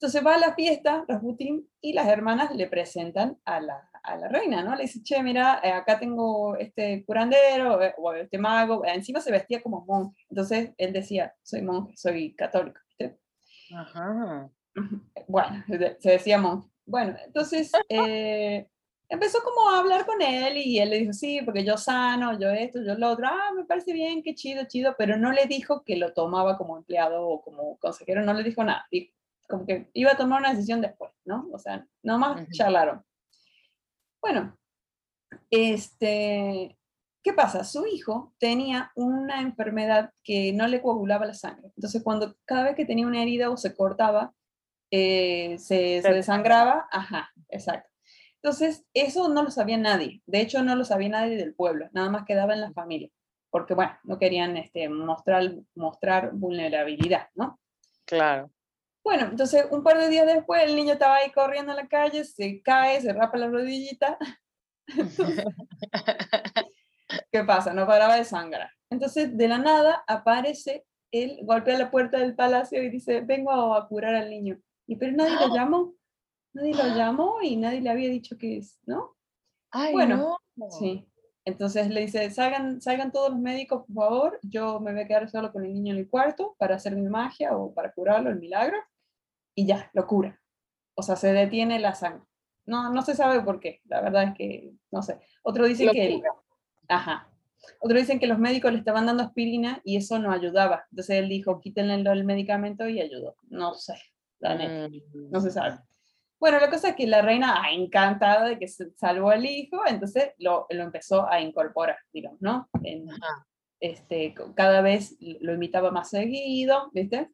[0.02, 4.26] Entonces va a la fiesta, Rasputín, y las hermanas le presentan a la, a la
[4.26, 4.74] reina, ¿no?
[4.74, 8.84] Le dice, che, mira, eh, acá tengo este curandero eh, o este mago.
[8.84, 10.26] Encima se vestía como monje.
[10.28, 12.80] Entonces él decía, soy monje, soy católico.
[12.98, 13.20] ¿viste?
[13.76, 14.50] Ajá.
[15.28, 15.64] Bueno,
[16.00, 16.68] se decía monje.
[16.84, 18.66] Bueno, entonces eh,
[19.08, 22.50] empezó como a hablar con él y él le dijo, sí, porque yo sano, yo
[22.50, 25.84] esto, yo lo otro, ah, me parece bien, qué chido, chido, pero no le dijo
[25.84, 29.14] que lo tomaba como empleado o como consejero, no le dijo nada, dijo,
[29.52, 31.46] como que iba a tomar una decisión después, ¿no?
[31.52, 33.04] O sea, nomás charlaron.
[34.22, 34.56] Bueno,
[35.50, 36.78] este,
[37.22, 37.62] ¿qué pasa?
[37.62, 41.70] Su hijo tenía una enfermedad que no le coagulaba la sangre.
[41.76, 44.32] Entonces, cuando cada vez que tenía una herida o se cortaba,
[44.90, 46.86] eh, Se desangraba.
[46.90, 47.90] Ajá, exacto.
[48.42, 50.22] Entonces, eso no lo sabía nadie.
[50.26, 51.88] De hecho, no lo sabía nadie del pueblo.
[51.92, 53.08] Nada más quedaba en la familia.
[53.50, 57.58] Porque, bueno, no querían este, mostrar, mostrar vulnerabilidad, ¿no?
[58.04, 58.50] Claro.
[59.04, 62.24] Bueno, entonces un par de días después el niño estaba ahí corriendo en la calle,
[62.24, 64.16] se cae, se rapa la rodillita.
[67.32, 67.74] ¿Qué pasa?
[67.74, 68.70] No paraba de sangrar.
[68.90, 73.88] Entonces, de la nada aparece él, golpea la puerta del palacio y dice, vengo a
[73.88, 74.58] curar al niño.
[74.86, 75.94] Y pero nadie lo llamó,
[76.52, 79.16] nadie lo llamó y nadie le había dicho que es, ¿no?
[79.70, 80.70] Ay, Bueno, no.
[80.70, 81.06] Sí.
[81.44, 85.28] Entonces le dice, salgan, salgan todos los médicos, por favor, yo me voy a quedar
[85.28, 88.38] solo con el niño en el cuarto para hacer mi magia o para curarlo, el
[88.38, 88.76] milagro,
[89.54, 90.40] y ya, lo cura.
[90.94, 92.22] O sea, se detiene la sangre.
[92.64, 95.18] No, no se sabe por qué, la verdad es que, no sé.
[95.42, 96.30] Otro dicen Lo que, cura.
[96.88, 97.28] ajá.
[97.80, 100.84] Otro dicen que los médicos le estaban dando aspirina y eso no ayudaba.
[100.90, 103.36] Entonces él dijo, quítenle el, medicamento y ayudó.
[103.48, 103.94] No sé,
[104.40, 105.30] la neta Mm.
[105.30, 105.78] no se sabe.
[106.40, 109.80] Bueno, la cosa es que la reina, ah, encantada de que se salvó al hijo,
[109.86, 112.68] entonces lo, lo empezó a incorporar, digamos, ¿no?
[112.82, 113.06] En,
[113.78, 117.30] este, cada vez lo invitaba más seguido, ¿viste?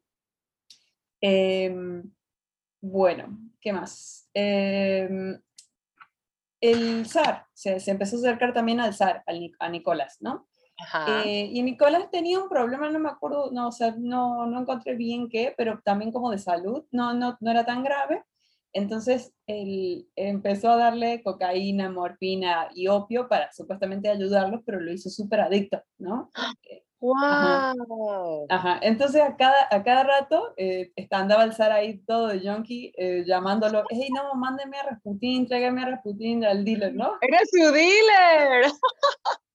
[1.21, 2.11] Em,
[2.81, 4.29] bueno, ¿qué más?
[4.35, 5.41] Em,
[6.61, 10.49] el zar, se, se empezó a acercar también al zar, al a Nicolás, ¿no?
[10.81, 11.25] Ajá.
[11.25, 14.95] Eh, y Nicolás tenía un problema, no me acuerdo, no, o sea, no, no encontré
[14.95, 18.25] bien qué, pero también como de salud, no, no, no era tan grave.
[18.73, 25.11] Entonces él empezó a darle cocaína, morfina y opio para supuestamente ayudarlos, pero lo hizo
[25.11, 26.31] súper adicto, ¿no?
[27.01, 28.47] ¡Wow!
[28.49, 32.93] Ajá, entonces a cada, a cada rato eh, andaba el Zar ahí todo de junkie
[32.97, 37.13] eh, llamándolo, hey, no, mándeme a Rasputín, tráigame a Rasputín al dealer, ¿no?
[37.21, 38.73] ¡Era su dealer!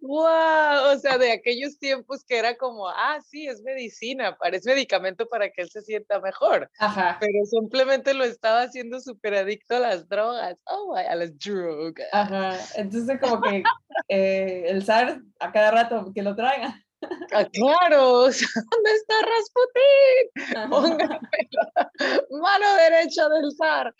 [0.00, 0.92] ¡Wow!
[0.94, 5.50] O sea, de aquellos tiempos que era como, ah, sí, es medicina, parece medicamento para
[5.50, 6.70] que él se sienta mejor.
[6.78, 10.56] Ajá, Pero simplemente lo estaba haciendo súper adicto a las drogas.
[10.66, 12.08] Oh, my- a las drogas.
[12.12, 13.62] ajá, entonces como que
[14.08, 16.78] eh, el Zar a cada rato que lo traiga.
[17.32, 18.26] Ah, claro,
[18.70, 20.56] ¿dónde está Rasputín?
[20.56, 20.68] Ajá.
[20.70, 21.20] Póngamelo.
[22.40, 23.94] Mano derecha del zar.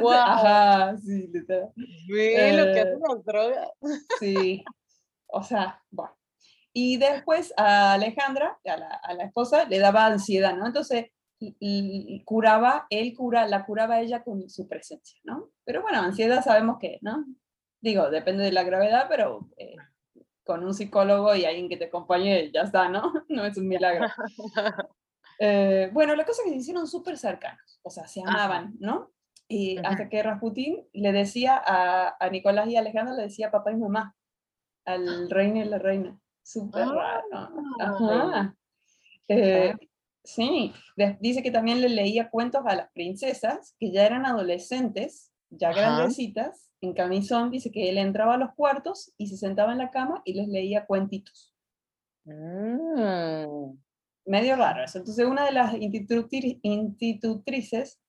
[0.00, 0.16] Guau.
[0.18, 1.70] Ajá, sí, literal.
[2.08, 3.68] Ve lo que Eh, hacen las drogas.
[4.18, 4.64] Sí,
[5.32, 6.16] o sea, bueno.
[6.72, 10.66] Y después a Alejandra, a la, a la esposa, le daba ansiedad, ¿no?
[10.66, 11.06] Entonces,
[11.40, 15.50] y, y curaba, él cura, la curaba ella con su presencia, ¿no?
[15.64, 17.24] Pero bueno, ansiedad sabemos que, ¿no?
[17.80, 19.74] Digo, depende de la gravedad, pero eh,
[20.44, 23.12] con un psicólogo y alguien que te acompañe, ya está, ¿no?
[23.28, 24.06] No es un milagro.
[25.42, 29.10] Eh, bueno, la cosa es que se hicieron súper cercanos, o sea, se amaban, ¿no?
[29.48, 33.72] Y hasta que Rasputín le decía a, a Nicolás y a Alejandra, le decía papá
[33.72, 34.14] y mamá,
[34.84, 36.18] al reino y la reina.
[36.42, 37.50] Súper Ah, raro.
[37.78, 38.56] Ajá.
[39.28, 39.74] Eh,
[40.24, 40.72] sí,
[41.20, 45.80] dice que también le leía cuentos a las princesas que ya eran adolescentes, ya Ajá.
[45.80, 49.90] grandecitas, en camisón, dice que él entraba a los cuartos y se sentaba en la
[49.90, 51.54] cama y les leía cuentitos.
[52.24, 53.72] Mm,
[54.26, 54.98] Medio raro eso.
[54.98, 58.00] Entonces una de las institutri- institutrices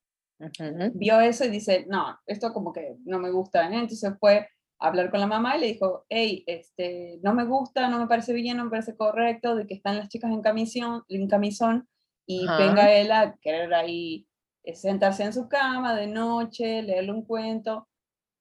[0.93, 3.73] vio eso y dice, no, esto como que no me gusta, ¿eh?
[3.75, 4.47] Entonces fue
[4.82, 8.08] a hablar con la mamá y le dijo, hey, este, no me gusta, no me
[8.08, 11.88] parece bien, no me parece correcto de que están las chicas en camisón, en camisón
[12.26, 12.58] y Ajá.
[12.58, 14.28] venga él a querer ahí
[14.63, 17.88] eh, sentarse en su cama de noche, leerle un cuento.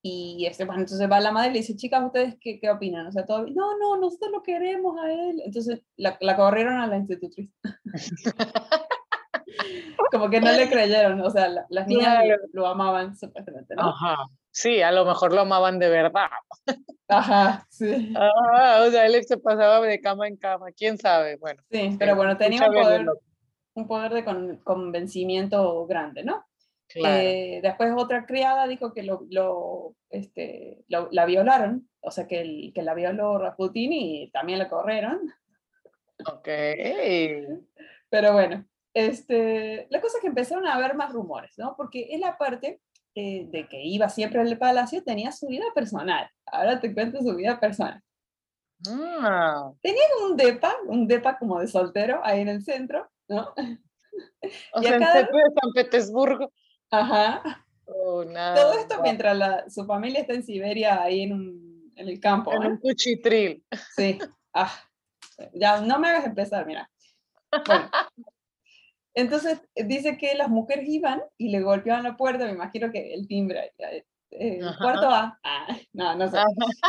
[0.03, 3.07] Y este, bueno, entonces va la madre y le dice, chicas, ¿ustedes qué, qué opinan?
[3.07, 5.43] O sea, todo, no, no, nosotros lo queremos a él.
[5.45, 7.51] Entonces la, la corrieron a la institutriz.
[10.11, 12.43] Como que no le creyeron, o sea, la- las niñas lo- Claro.
[12.53, 13.91] lo, amaban supuestamente, ¿no?
[13.91, 14.17] Ajá.
[14.53, 16.27] Sí, a lo mejor lo amaban de verdad.
[17.09, 18.13] Ajá, sí.
[18.17, 21.37] Ah, o sea, él se pasaba de cama en cama, quién sabe.
[21.37, 23.07] Bueno, Sí, pero bueno, tenía un poder,
[23.75, 26.45] un poder de con- convencimiento grande, ¿no?
[26.89, 27.17] claro.
[27.23, 32.41] Eh, después otra criada dijo que lo, lo, este, lo- la violaron, o sea, que,
[32.41, 35.21] el, que la violó Rasputin y también la corrieron.
[36.27, 36.49] ok.
[38.09, 41.77] Pero bueno, este, la cosa es que empezaron a haber más rumores, ¿no?
[41.77, 42.81] Porque él aparte
[43.21, 46.29] eh, de que iba siempre al palacio, tenía su vida personal.
[46.47, 48.01] Ahora te cuento su vida personal.
[48.89, 53.53] Ah, Tenía un depa, un depa como de soltero ahí en el centro, ¿no?
[54.73, 55.29] o Y a sea, en cada- de
[55.61, 56.53] San Petersburgo.
[56.91, 57.65] Ajá.
[57.85, 62.19] Oh, Todo esto mientras la- su familia está en Siberia, ahí en, un, en el
[62.21, 62.53] campo.
[62.55, 62.67] En ¿eh?
[62.69, 63.65] un cuchitril.
[63.97, 64.19] Sí.
[64.55, 64.73] Ah,
[65.55, 66.91] ya, no me hagas empezar, mira.
[67.67, 67.91] Bueno.
[69.15, 73.13] Entonces, eh, dice que las mujeres iban y le golpeaban la puerta, me imagino que
[73.15, 76.39] el timbre, eh, eh, cuarto A, ah, no, no sé.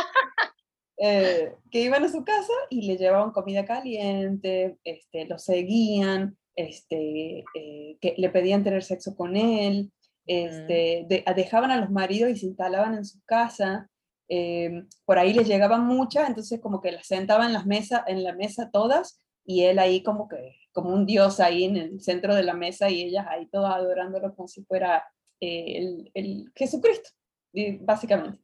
[1.04, 7.44] Eh, que iban a su casa y le llevaban comida caliente, este, lo seguían, este,
[7.56, 9.90] eh, que le pedían tener sexo con él,
[10.26, 13.88] este, de- a- dejaban a los maridos y se instalaban en su casa.
[14.28, 18.22] eh, por ahí les llegaban muchas, entonces como que las sentaban en, las mesa, en
[18.22, 22.34] la mesa todas y él ahí como que como un dios ahí en el centro
[22.34, 25.04] de la mesa y ellas ahí todas adorándolo como si fuera
[25.40, 27.10] eh, el, el Jesucristo,
[27.80, 28.40] básicamente.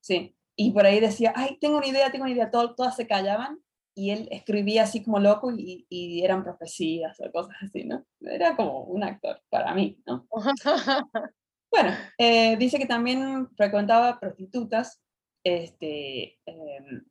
[0.00, 3.06] Sí, y por ahí decía, ay, tengo una idea, tengo una idea, Todo- todas se
[3.06, 3.58] callaban
[3.94, 8.04] y él escribía así como loco y, y eran profecías o cosas así, ¿no?
[8.20, 10.26] Era como un actor para mí, ¿no?
[11.70, 15.00] Bueno, eh, dice que también frecuentaba prostitutas.
[15.44, 17.04] Este, em,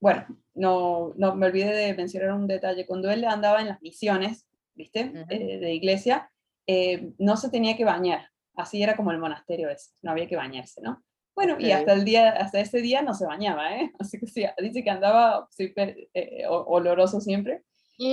[0.00, 2.86] bueno, no, no me olvidé de mencionar un detalle.
[2.86, 5.12] Cuando él andaba en las misiones, ¿viste?
[5.28, 6.30] Eh, de iglesia,
[6.66, 8.30] eh, no se tenía que bañar.
[8.54, 11.02] Así era como el monasterio ese, no había que bañarse, ¿no?
[11.34, 13.92] Bueno, y hasta el día, hasta ese día no se bañaba, ¿eh?
[13.98, 17.62] Así que sí, dice que andaba súper eh, oloroso siempre.
[17.98, 18.08] Iu,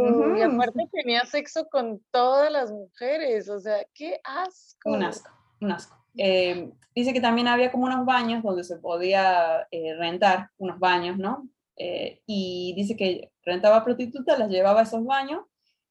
[0.00, 0.54] Y Ujú.
[0.54, 3.48] aparte tenía sexo con todas las mujeres.
[3.48, 4.90] O sea, qué asco.
[4.90, 6.01] Un asco, un asco.
[6.16, 11.18] Eh, dice que también había como unos baños donde se podía eh, rentar unos baños,
[11.18, 11.48] ¿no?
[11.76, 15.44] Eh, y dice que rentaba prostitutas, las llevaba a esos baños,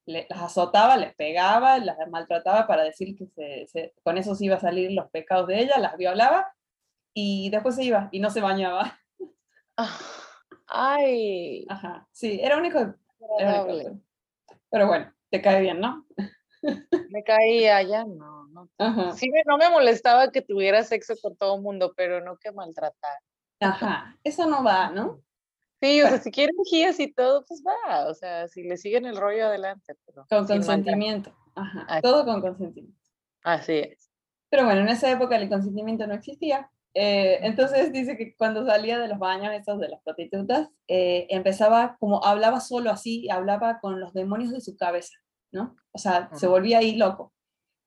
[0.06, 4.46] le- las azotaba, les pegaba, las maltrataba para decir que se- se- con eso se
[4.46, 6.54] iba a salir los pecados de ella, las violaba
[7.14, 9.00] y después se iba y no se bañaba.
[9.78, 9.98] Ah,
[10.68, 12.80] Ay, Ajá, sí, era único.
[13.40, 14.00] Era único
[14.70, 16.06] pero bueno, te cae bien, ¿no?
[17.10, 18.70] Me caía ya, no, no.
[18.78, 22.38] Ajá, Sí, me- no me molestaba que tuviera sexo con todo el mundo, pero no
[22.38, 23.20] que maltratar.
[23.60, 25.22] ajá, eso no va, ¿no?
[25.82, 29.06] Sí, o sea, si quieren guías y todo, pues va, o sea, si le siguen
[29.06, 30.58] el rollo adelante, pero Con maltratar.
[30.66, 31.36] consentimiento.
[31.56, 32.02] Ajá, Así.
[32.02, 33.00] todo con consentimiento.
[33.44, 34.10] Así es.
[34.50, 36.70] Pero bueno, en esa época el consentimiento no existía.
[36.94, 41.96] Eh, entonces dice que cuando salía de los baños esos de las prostitutas, eh, empezaba
[42.00, 45.14] como hablaba solo así, hablaba con los demonios de su cabeza,
[45.52, 45.76] ¿no?
[45.94, 46.50] O sea, se Ajá.
[46.50, 47.34] volvía ahí loco.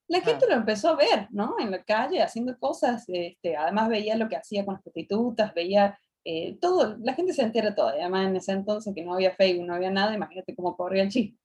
[0.07, 1.55] La gente lo empezó a ver, ¿no?
[1.59, 3.05] En la calle, haciendo cosas.
[3.07, 6.97] Este, además veía lo que hacía con las prostitutas, veía eh, todo.
[7.01, 7.87] La gente se entera todo.
[7.87, 11.09] Además en ese entonces que no había Facebook, no había nada, imagínate cómo corría el
[11.09, 11.37] chisme.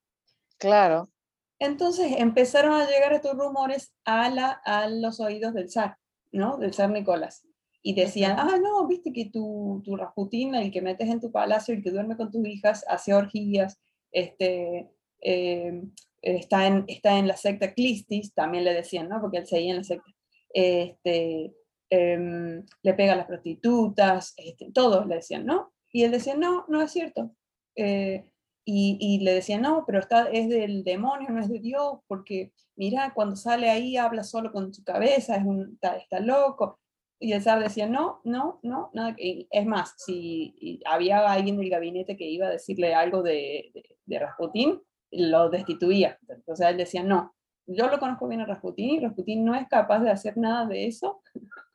[0.59, 1.11] Claro.
[1.59, 5.97] Entonces empezaron a llegar estos rumores a, la, a los oídos del zar,
[6.33, 6.57] ¿no?
[6.59, 7.47] Del zar Nicolás.
[7.83, 11.75] Y decían, ah, no, viste que tu, tu Rasputín, el que metes en tu palacio,
[11.75, 14.91] el que duerme con tus hijas, hace orgías, este,
[15.23, 15.83] eh,
[16.23, 19.21] está, en, está en la secta Clistis, también le decían, ¿no?
[19.21, 20.11] Porque él seguía en la secta.
[20.53, 21.55] Este,
[21.91, 25.73] em, le pega a las prostitutas, este, todos le decían, ¿no?
[25.93, 27.35] Y él decía, no, no es cierto.
[27.77, 28.25] Eh,
[28.65, 32.53] y, y le decían, no, pero está, es del demonio, no es de Dios, porque
[32.77, 36.79] mira, cuando sale ahí habla solo con su cabeza, está, está loco.
[37.19, 39.15] Y el zar decía, no, no, no, nada.
[39.15, 39.47] que-".
[39.51, 43.71] Es más, si había alguien del gabinete que iba a decirle algo de,
[44.07, 44.81] de Rasputín,
[45.11, 46.19] lo destituía.
[46.47, 47.35] O sea, él decía, no,
[47.67, 50.87] yo lo conozco bien a Rasputín y Rasputín no es capaz de hacer nada de
[50.87, 51.23] eso.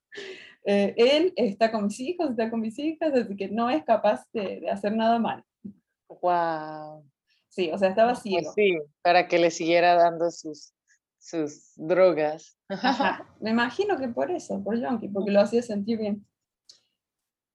[0.67, 4.25] Eh, él está con mis hijos, está con mis hijas, así que no es capaz
[4.33, 5.43] de, de hacer nada mal.
[6.07, 7.05] Wow.
[7.49, 8.51] Sí, o sea, estaba Pues ciego.
[8.55, 10.73] sí, para que le siguiera dando sus,
[11.19, 12.57] sus drogas.
[12.67, 16.25] Ajá, me imagino que por eso, por Yonki, porque lo hacía sentir bien.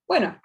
[0.07, 0.41] Bueno,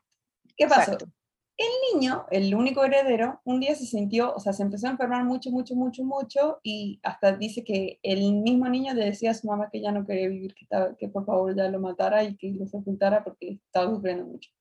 [0.58, 0.94] ¿qué pasó?
[0.94, 1.15] Exacto.
[1.58, 5.24] El niño, el único heredero, un día se sintió, o sea, se empezó a enfermar
[5.24, 9.48] mucho, mucho, mucho, mucho, y hasta dice que el mismo niño le decía a su
[9.48, 12.36] mamá que ya no quería vivir, que, estaba, que por favor ya lo matara y
[12.36, 14.52] que lo sepultara porque estaba sufriendo mucho.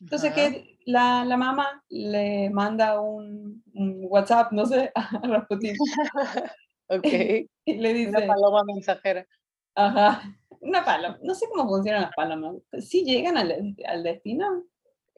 [0.00, 0.36] Entonces, Ajá.
[0.36, 5.74] que la, la mamá le manda un, un WhatsApp, no sé, a Rasputin,
[6.88, 7.06] Ok.
[7.64, 8.10] y le dice...
[8.10, 9.26] Una paloma mensajera.
[9.74, 10.22] Ajá,
[10.60, 11.18] una paloma.
[11.22, 12.56] No sé cómo funcionan las palomas.
[12.80, 14.64] ¿Sí llegan al, al destino?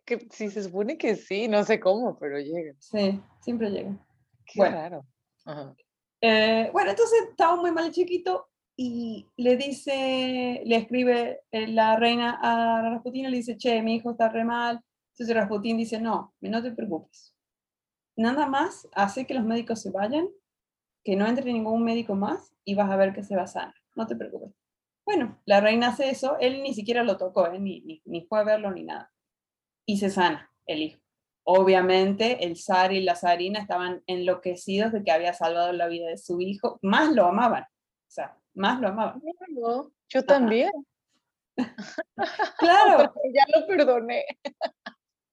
[0.08, 2.72] Que sí, se supone que sí, no sé cómo, pero llega.
[2.78, 4.00] Sí, siempre llegan.
[4.46, 4.76] Qué Bueno.
[4.76, 5.06] raro.
[5.44, 5.74] Ajá.
[6.22, 11.96] Eh, bueno, entonces estaba muy mal el chiquito y le dice, le escribe eh, la
[11.96, 14.80] reina a Rasputín y le dice, che, mi hijo está re mal.
[15.12, 17.34] Entonces Rasputín dice, no, no te preocupes.
[18.16, 20.28] nada más hace que los médicos se vayan,
[21.04, 23.74] que no entre ningún médico más y vas a ver que se va a sanar,
[23.94, 24.54] no te preocupes.
[25.04, 27.58] Bueno, la reina hace eso, él ni siquiera lo tocó, ¿eh?
[27.60, 29.12] ni, ni, ni fue a verlo ni nada.
[29.88, 31.00] Y se sana el hijo.
[31.44, 36.18] Obviamente el zar y la zarina estaban enloquecidos de que había salvado la vida de
[36.18, 39.22] su hijo, más lo amaban, o sea, más lo amaban.
[40.10, 40.70] Yo también.
[42.58, 43.14] claro.
[43.34, 44.26] ya lo perdoné.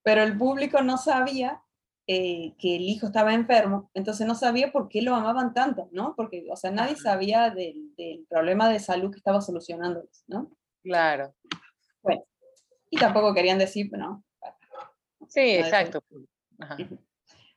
[0.04, 1.62] Pero el público no sabía
[2.08, 6.13] eh, que el hijo estaba enfermo, entonces no sabía por qué lo amaban tanto, ¿no?
[6.15, 10.50] Porque, o sea, nadie sabía del, del problema de salud que estaba solucionando, ¿no?
[10.82, 11.36] Claro.
[12.02, 12.24] Bueno,
[12.89, 14.24] y tampoco querían decir, ¿no?
[15.36, 16.02] Sí, exacto.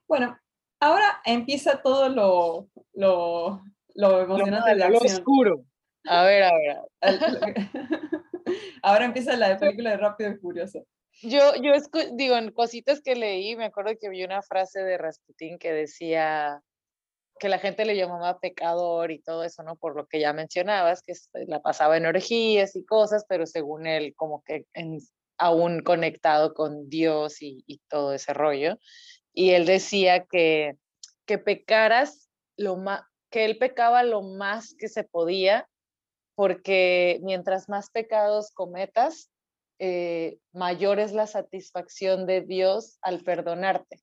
[0.08, 0.36] Bueno,
[0.80, 3.62] ahora empieza todo lo, lo,
[3.94, 5.64] lo emocionante de Lo oscuro.
[6.04, 6.76] A ver, a ver.
[8.82, 10.84] ahora empieza la película de Rápido y Furioso.
[11.22, 11.72] Yo, yo
[12.14, 16.60] digo, en cositas que leí, me acuerdo que vi una frase de Rasputín que decía
[17.38, 19.76] que la gente le llamaba pecador y todo eso, ¿no?
[19.76, 21.12] Por lo que ya mencionabas, que
[21.46, 24.98] la pasaba en orgías y cosas, pero según él, como que en,
[25.38, 28.78] aún conectado con Dios y, todo ese rollo.
[29.32, 30.76] Y él decía que,
[31.26, 35.68] que pecaras lo más, que él pecaba lo más que se podía,
[36.34, 39.30] porque mientras más pecados cometas,
[39.78, 44.02] eh, mayor es la satisfacción de Dios al perdonarte.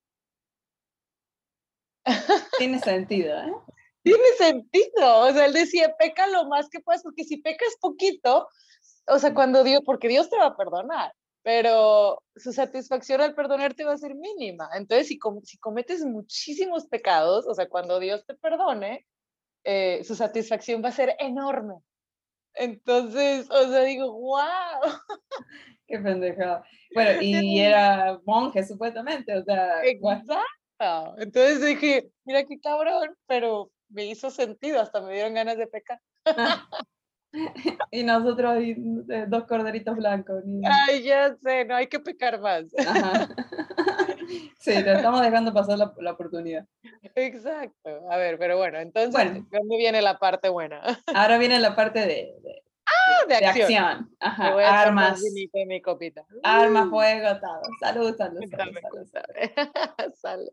[2.58, 3.54] Tiene sentido, ¿eh?
[4.04, 5.20] Tiene sentido.
[5.22, 8.48] O sea, él decía, peca lo más que puedas, porque si pecas poquito,
[9.08, 11.12] o sea, cuando Dios, porque Dios te va a perdonar,
[11.46, 14.68] pero su satisfacción al perdonarte va a ser mínima.
[14.74, 19.06] Entonces, si, si cometes muchísimos pecados, o sea, cuando Dios te perdone,
[19.64, 21.76] eh, su satisfacción va a ser enorme.
[22.56, 24.42] Entonces, o sea, digo, wow.
[25.88, 26.66] Qué pendejada.
[26.96, 29.86] Bueno, y era monje supuestamente, o sea.
[29.86, 31.16] Exacto.
[31.20, 36.02] Entonces dije, mira qué cabrón, pero me hizo sentido, hasta me dieron ganas de pecar.
[37.92, 38.58] y nosotros
[39.28, 40.44] dos corderitos blancos.
[40.88, 42.66] Ay, ya sé, no hay que pecar más.
[44.58, 46.66] Sí, te estamos dejando pasar la, la, oportunidad.
[47.14, 48.10] Exacto.
[48.10, 50.82] A ver, pero bueno, entonces, bueno, ¿dónde viene la parte buena?
[51.16, 53.54] Ahora viene la parte de, de, ah, de, acción.
[53.56, 54.16] de acción.
[54.20, 54.82] Ajá.
[54.82, 55.22] Armas.
[55.68, 56.26] Mi copita.
[56.42, 57.62] Armas, fuego, todo.
[57.80, 58.74] Salud, salud, salud.
[58.82, 60.14] salud, salud.
[60.16, 60.50] salud.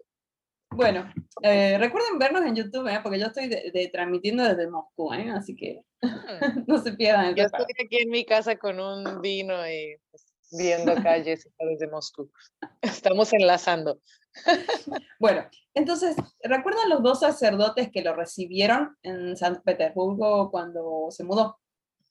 [0.75, 3.01] Bueno, eh, recuerden vernos en YouTube, ¿eh?
[3.03, 5.31] porque yo estoy de, transmitiendo desde Moscú, ¿eh?
[5.31, 5.83] así que.
[6.67, 7.35] no se pierdan.
[7.35, 12.31] Yo estoy aquí en mi casa con un vino y pues, viendo calles desde Moscú.
[12.83, 14.01] Estamos enlazando.
[15.21, 21.59] bueno, entonces, ¿recuerdan los dos sacerdotes que lo recibieron en San Petersburgo cuando se mudó?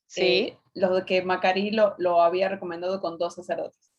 [0.06, 0.22] Sí.
[0.22, 3.92] Eh, los que Macari lo, lo, había recomendado con dos sacerdotes.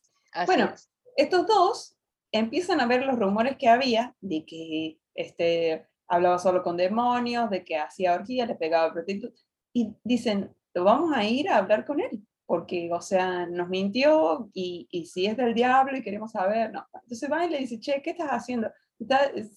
[0.46, 0.72] bueno,
[1.16, 1.96] estos dos
[2.32, 7.64] empiezan a ver los rumores que había de que este, hablaba solo con demonios, de
[7.64, 12.00] que hacía orgías, le pegaba prostitutas, y dicen, lo vamos a ir a hablar con
[12.00, 16.72] él, porque, o sea, nos mintió y, y si es del diablo y queremos saber,
[16.72, 16.86] no.
[17.02, 18.70] Entonces va y le dice, che, ¿qué estás haciendo?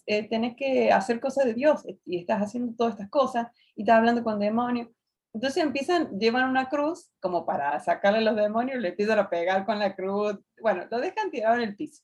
[0.08, 3.98] Eh, tenés que hacer cosas de Dios y estás haciendo todas estas cosas y estás
[3.98, 4.90] hablando con demonios.
[5.34, 9.78] Entonces empiezan, llevan una cruz como para sacarle los demonios, le piden a pegar con
[9.78, 12.04] la cruz, bueno, lo dejan tirado en el piso.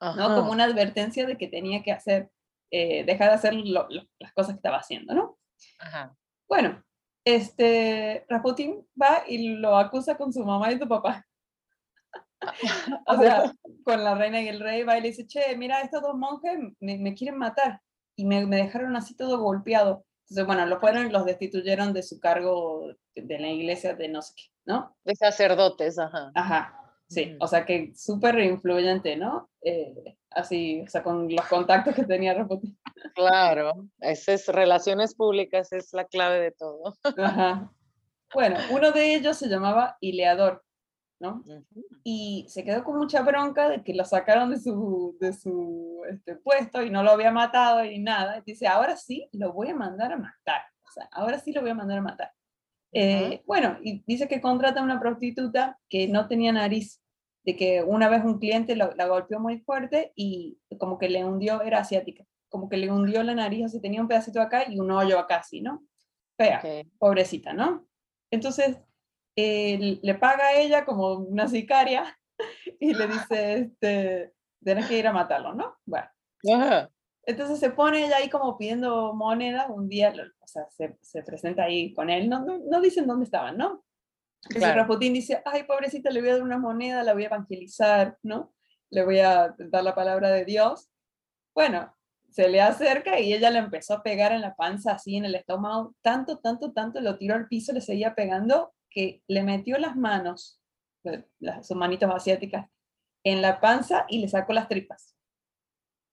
[0.00, 0.34] ¿no?
[0.36, 2.30] Como una advertencia de que tenía que hacer,
[2.70, 5.38] eh, dejar de hacer las cosas que estaba haciendo, ¿no?
[5.80, 6.14] Ajá.
[6.46, 6.84] Bueno,
[7.24, 11.24] este, Rasputin va y lo acusa con su mamá y su papá.
[13.06, 13.52] o sea,
[13.84, 16.58] con la reina y el rey va y le dice, che, mira, estos dos monjes
[16.80, 17.80] me, me quieren matar
[18.16, 20.04] y me, me, dejaron así todo golpeado.
[20.22, 24.22] Entonces, bueno, lo fueron y los destituyeron de su cargo de la iglesia de no
[24.22, 24.96] sé qué, ¿no?
[25.04, 26.30] De sacerdotes, ajá.
[26.34, 26.87] Ajá.
[27.08, 29.48] Sí, o sea que súper influyente, ¿no?
[29.62, 32.46] Eh, así, o sea, con los contactos que tenía.
[33.14, 36.94] Claro, esas relaciones públicas es la clave de todo.
[37.16, 37.72] Ajá.
[38.34, 40.62] Bueno, uno de ellos se llamaba Ileador,
[41.18, 41.42] ¿no?
[42.04, 46.36] Y se quedó con mucha bronca de que lo sacaron de su, de su este,
[46.36, 48.42] puesto y no lo había matado y nada.
[48.44, 50.60] dice, ahora sí lo voy a mandar a matar.
[50.86, 52.32] O sea, ahora sí lo voy a mandar a matar.
[52.92, 57.02] Eh, bueno, y dice que contrata a una prostituta que no tenía nariz,
[57.44, 61.62] de que una vez un cliente la golpeó muy fuerte y como que le hundió,
[61.62, 64.90] era asiática, como que le hundió la nariz, así tenía un pedacito acá y un
[64.90, 65.84] hoyo acá, así, ¿no?
[66.36, 66.62] Fea,
[66.98, 67.86] pobrecita, ¿no?
[68.30, 68.78] Entonces,
[69.36, 72.18] le paga a ella como una sicaria
[72.80, 75.76] y le dice, este, tienes que ir a matarlo, ¿no?
[75.84, 76.08] Bueno.
[77.28, 81.64] Entonces se pone ella ahí como pidiendo monedas, un día, o sea, se, se presenta
[81.64, 83.84] ahí con él, no, no, no, dicen dónde estaban, ¿no?
[84.44, 84.78] Entonces claro.
[84.78, 88.54] Rasputín dice, ay, pobrecita, le voy a dar una moneda, la voy a evangelizar, ¿no?
[88.88, 90.88] Le voy a dar la palabra de Dios.
[91.54, 91.94] Bueno,
[92.30, 95.34] se le acerca y ella le empezó a pegar en la panza, así en el
[95.34, 99.96] estómago, tanto, tanto, tanto, lo tiró al piso, le seguía pegando, que le metió las
[99.96, 100.62] manos,
[101.04, 102.70] eh, las, sus manitos asiáticas,
[103.22, 105.17] en la panza y le sacó las tripas.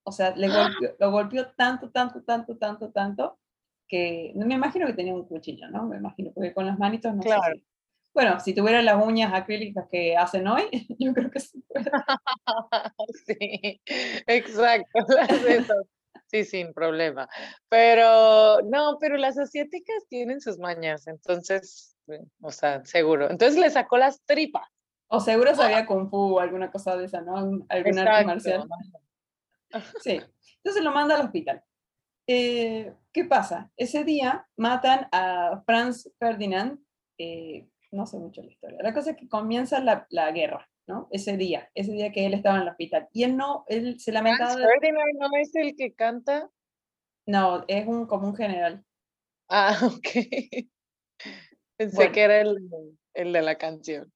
[0.07, 3.39] O sea, le golpeó, lo golpeó tanto, tanto, tanto, tanto, tanto,
[3.87, 5.83] que no me imagino que tenía un cuchillo, ¿no?
[5.87, 7.41] Me imagino, porque con las manitos no Claro.
[7.55, 7.59] sé.
[7.59, 7.65] si-
[8.13, 10.63] Bueno, si tuviera las uñas acrílicas que hacen hoy,
[10.99, 11.63] yo creo que sí.
[11.67, 11.91] puede.
[13.27, 13.81] Sí,
[14.27, 14.87] exacto.
[16.27, 17.29] Sí, sin problema.
[17.69, 23.29] Pero no, pero las asiáticas tienen sus mañas, entonces, eh, o sea, seguro.
[23.29, 24.67] Entonces le sacó las tripas.
[25.07, 27.35] O seguro sabía Kung Fu o alguna cosa de esa, ¿no?
[27.69, 28.67] Algún arte marcial.
[30.01, 30.21] Sí.
[30.57, 31.63] Entonces lo manda al hospital.
[32.27, 33.71] Eh, ¿Qué pasa?
[33.77, 36.79] Ese día matan a Franz Ferdinand.
[37.19, 38.77] eh, no sé mucho la historia.
[38.81, 41.07] La cosa es que comienza la, la guerra, ¿no?
[41.11, 43.07] Ese día, ese día que él estaba en el hospital.
[43.13, 44.51] Y él no, él se lamentaba.
[44.53, 46.49] Franz Ferdinand no es el que canta.
[47.27, 48.83] No, es un como un general.
[49.49, 50.07] Ah, ok.
[51.77, 52.11] Pensé Bueno.
[52.11, 52.57] que era el,
[53.13, 54.11] el de la canción.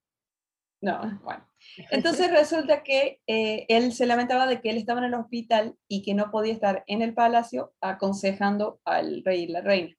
[0.81, 1.45] No, bueno.
[1.91, 6.03] Entonces resulta que eh, él se lamentaba de que él estaba en el hospital y
[6.03, 9.95] que no podía estar en el palacio aconsejando al rey y la reina,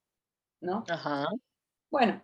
[0.61, 0.84] ¿no?
[0.88, 1.26] Ajá.
[1.90, 2.22] Bueno,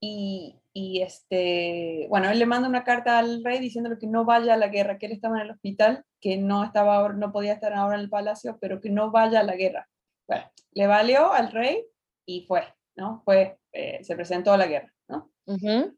[0.00, 4.54] y, y este, bueno, él le manda una carta al rey diciéndole que no vaya
[4.54, 7.72] a la guerra, que él estaba en el hospital, que no estaba no podía estar
[7.72, 9.88] ahora en el palacio, pero que no vaya a la guerra.
[10.28, 11.86] Bueno, le valió al rey
[12.26, 12.62] y fue,
[12.96, 13.22] ¿no?
[13.24, 15.30] Fue, eh, se presentó a la guerra, ¿no?
[15.46, 15.96] Ujú.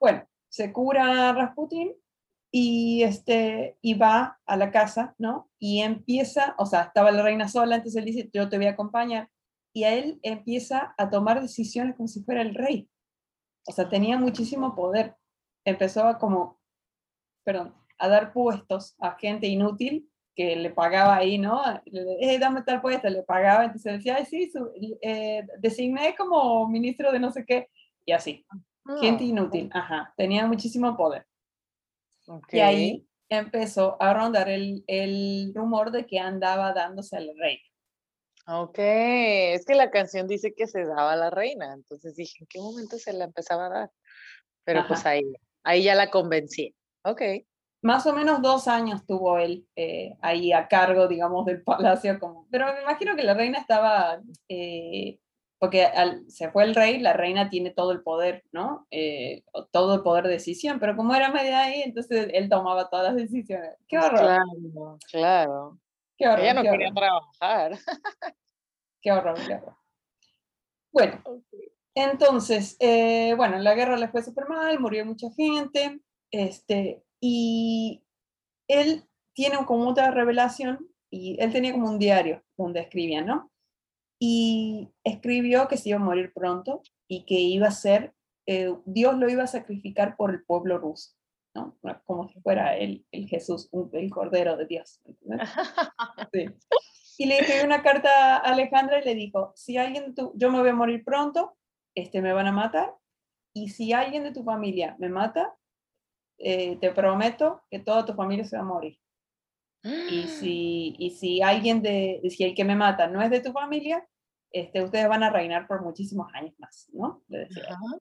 [0.00, 1.92] Bueno, se cura Rasputin
[2.56, 5.50] y, este, y va a la casa, ¿no?
[5.58, 8.70] Y empieza, o sea, estaba la reina sola, entonces él dice, yo te voy a
[8.70, 9.28] acompañar.
[9.74, 12.88] Y a él empieza a tomar decisiones como si fuera el rey.
[13.66, 15.16] O sea, tenía muchísimo poder.
[15.64, 16.60] Empezó a como,
[17.44, 21.60] perdón, a dar puestos a gente inútil que le pagaba ahí, ¿no?
[21.86, 24.70] Eh, dame tal puesto, le pagaba, entonces decía, ay, sí, su-
[25.02, 27.68] eh, designé como ministro de no sé qué,
[28.06, 28.46] y así.
[29.00, 31.26] Gente Ah, inútil, ajá, tenía muchísimo poder.
[32.26, 32.52] Ok.
[32.52, 37.58] Y ahí empezó a rondar el, el rumor de que andaba dándose al rey.
[38.46, 42.46] Ok, es que la canción dice que se daba a la reina, entonces dije, ¿en
[42.46, 43.90] qué momento se la empezaba a dar?
[44.64, 45.10] Pero pues Ajá.
[45.10, 45.22] ahí,
[45.62, 46.74] ahí ya la convencí.
[47.04, 47.22] Ok.
[47.82, 52.18] Más o menos dos años tuvo él eh, ahí a cargo, digamos, del palacio.
[52.18, 55.18] Como, pero me imagino que la reina estaba, eh,
[55.64, 58.86] porque al- se fue el rey, la reina tiene todo el poder, ¿no?
[58.90, 63.06] Eh, todo el poder de decisión, pero como era media ahí, entonces él tomaba todas
[63.06, 63.70] las decisiones.
[63.88, 64.18] ¡Qué horror!
[64.20, 65.78] Claro, claro.
[66.18, 66.40] ¡Qué horror!
[66.40, 67.78] Ella no quería horror, trabajar.
[69.00, 69.38] ¡Qué horror!
[69.46, 69.76] qué horror.
[70.92, 71.22] Bueno.
[71.94, 75.98] Entonces, eh, bueno, la guerra le fue súper mal, murió mucha gente,
[76.30, 78.04] este, y
[78.68, 83.50] él tiene como otra revelación, y él tenía como un diario donde escribía, ¿no?
[84.18, 88.14] Y escribió que se iba a morir pronto y que iba a ser,
[88.46, 91.12] eh, Dios lo iba a sacrificar por el pueblo ruso,
[91.54, 91.76] ¿no?
[92.04, 95.00] Como si fuera el, el Jesús, un- el Cordero de Dios.
[97.16, 100.58] Y le escribió una carta a Alejandra y le dijo, si alguien, tu, yo me
[100.58, 101.56] voy a morir pronto,
[101.94, 102.92] este, me van a matar,
[103.54, 105.54] y si alguien de tu familia me mata,
[106.38, 108.98] eh, te prometo que toda tu familia se va a morir.
[109.84, 113.52] Y si, y si alguien de, si el que me mata no es de tu
[113.52, 114.06] familia,
[114.50, 117.22] este, ustedes van a reinar por muchísimos años más, ¿no?
[117.28, 117.64] Le decía.
[117.68, 117.98] Ajá.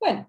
[0.00, 0.28] Bueno,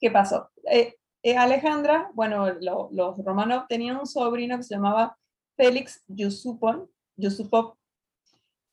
[0.00, 0.50] ¿qué pasó?
[0.70, 5.16] Eh, eh, Alejandra, bueno, lo- los Romanov tenían un sobrino que se llamaba
[5.56, 7.76] Félix Yusupov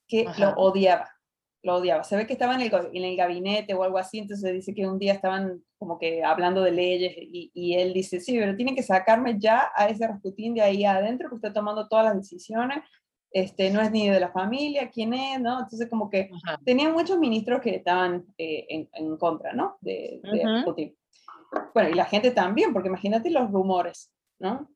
[0.07, 0.39] que Ajá.
[0.39, 1.09] lo odiaba,
[1.63, 2.03] lo odiaba.
[2.03, 4.87] Se ve que estaba en el, en el gabinete o algo así, entonces dice que
[4.87, 8.75] un día estaban como que hablando de leyes y, y él dice, sí, pero tienen
[8.75, 12.79] que sacarme ya a ese Rasputín de ahí adentro que está tomando todas las decisiones,
[13.31, 15.59] este, no es ni de la familia, quién es, ¿no?
[15.59, 16.59] Entonces como que Ajá.
[16.65, 19.77] tenían muchos ministros que estaban eh, en, en contra, ¿no?
[19.81, 20.43] De, de.
[20.43, 20.95] Rasputín.
[21.73, 24.69] Bueno, y la gente también, porque imagínate los rumores, ¿no?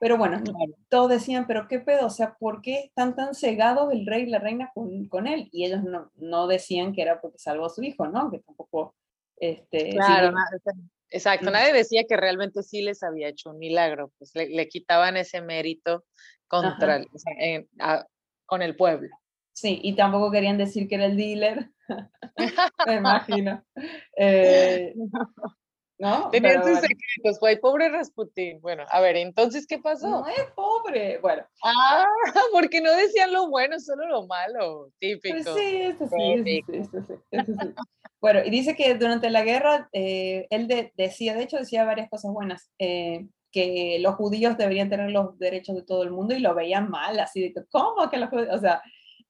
[0.00, 0.72] Pero bueno, Claro.
[0.88, 4.30] todos decían, pero qué pedo, o sea, ¿por qué están tan cegados el rey y
[4.30, 5.48] la reina con, con él?
[5.52, 8.30] Y ellos no, no decían que era porque salvó a su hijo, ¿no?
[8.30, 8.94] Que tampoco,
[9.36, 10.32] este, Claro,
[10.64, 10.70] sí,
[11.10, 11.50] exacto.
[11.50, 15.42] Nadie decía que realmente sí les había hecho un milagro, pues le, le quitaban ese
[15.42, 16.04] mérito
[16.48, 18.06] contra, el- o sea, en- a-
[18.46, 19.08] con el pueblo.
[19.52, 21.70] sí, y tampoco querían decir que era el dealer,
[22.86, 23.62] me imagino.
[24.16, 24.94] Eh,
[26.00, 26.30] ¿No?
[26.30, 28.60] Tenían Pero sus bueno, secretos, fue pobre Rasputín.
[28.62, 30.08] Bueno, a ver, entonces, ¿qué pasó?
[30.08, 32.04] no es pobre, bueno, Ah,
[32.52, 35.54] porque no decían lo bueno, solo lo malo, Pues típico.
[35.54, 36.72] sí, sí, sí, Típico.
[36.72, 37.74] esto sí, esto sí.
[38.20, 42.08] Bueno, y dice que durante la guerra eh, él de- decía, de hecho decía varias
[42.08, 42.70] cosas buenas.
[42.78, 46.88] eh, que los judíos deberían tener los derechos de todo el mundo y lo veían
[46.88, 48.54] mal, así de que, ¿cómo que los judíos?
[48.54, 48.80] O sea,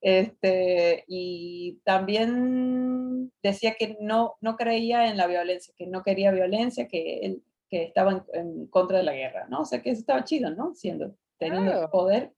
[0.01, 6.88] este, y también decía que no, no creía en la violencia, que no quería violencia,
[6.88, 9.61] que él que estaba en, contra de la guerra, ¿no?
[9.61, 10.74] O sea, que eso estaba chido, ¿no?
[10.74, 12.32] Siendo, teniendo poder,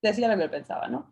[0.00, 1.08] decía lo que él pensaba, ¿no?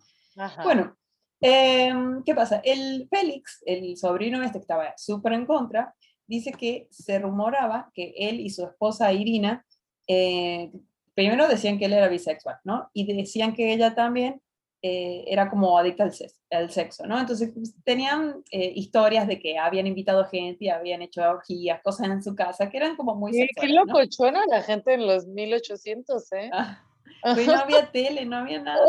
[0.64, 0.96] Bueno,
[1.40, 2.62] em, ¿qué pasa?
[2.64, 5.94] El Félix, el sobrino este que estaba súper en contra,
[6.26, 9.66] dice que se rumoraba que él y su esposa Irina,
[10.08, 10.72] eh,
[11.14, 12.90] primero decían que él era bisexual, ¿no?
[12.94, 14.40] Y decían que ella también
[14.82, 17.20] eh, era como adicta al sexo, al sexo ¿no?
[17.20, 22.08] Entonces pues, tenían eh, historias de que habían invitado gente y habían hecho orgías, cosas
[22.08, 26.32] en su casa que eran como muy sí, Qué locochona la gente en los 1800,
[26.32, 26.50] ¿eh?
[26.52, 26.82] Ah,
[27.34, 28.82] pues no había tele, no había nada.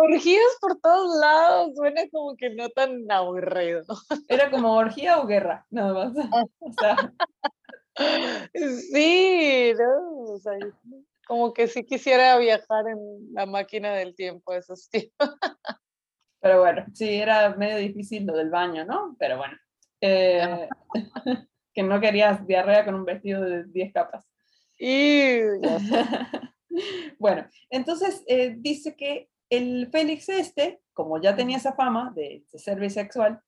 [0.00, 3.84] orgías por todos lados, suena como que no tan aburrido.
[4.28, 6.14] Era como orgía o guerra, nada más.
[6.60, 7.12] O sea.
[8.90, 10.32] Sí, ¿no?
[10.32, 10.52] O sea,
[11.26, 12.98] como que sí quisiera viajar en
[13.32, 15.30] la máquina del tiempo esos tiempos.
[16.40, 19.16] Pero bueno, sí, era medio difícil lo del baño, ¿no?
[19.18, 19.56] Pero bueno,
[20.00, 20.68] eh,
[21.74, 24.24] que no querías diarrea con un vestido de 10 capas.
[24.78, 25.38] Y
[27.18, 32.78] bueno, entonces eh, dice que el Félix este, como ya tenía esa fama de, ser
[32.78, 33.40] bisexual,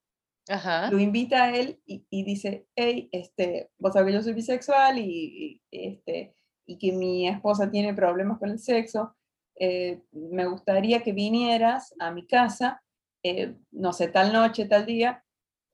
[0.91, 5.61] lo invita a él y, dice, hey, este, vos sabés que yo soy bisexual y,
[5.71, 6.36] y este,
[6.67, 9.17] y que mi esposa tiene problemas con el sexo,
[9.59, 12.83] eh, me gustaría que vinieras a mi casa,
[13.23, 15.25] eh, no sé, tal noche, tal día,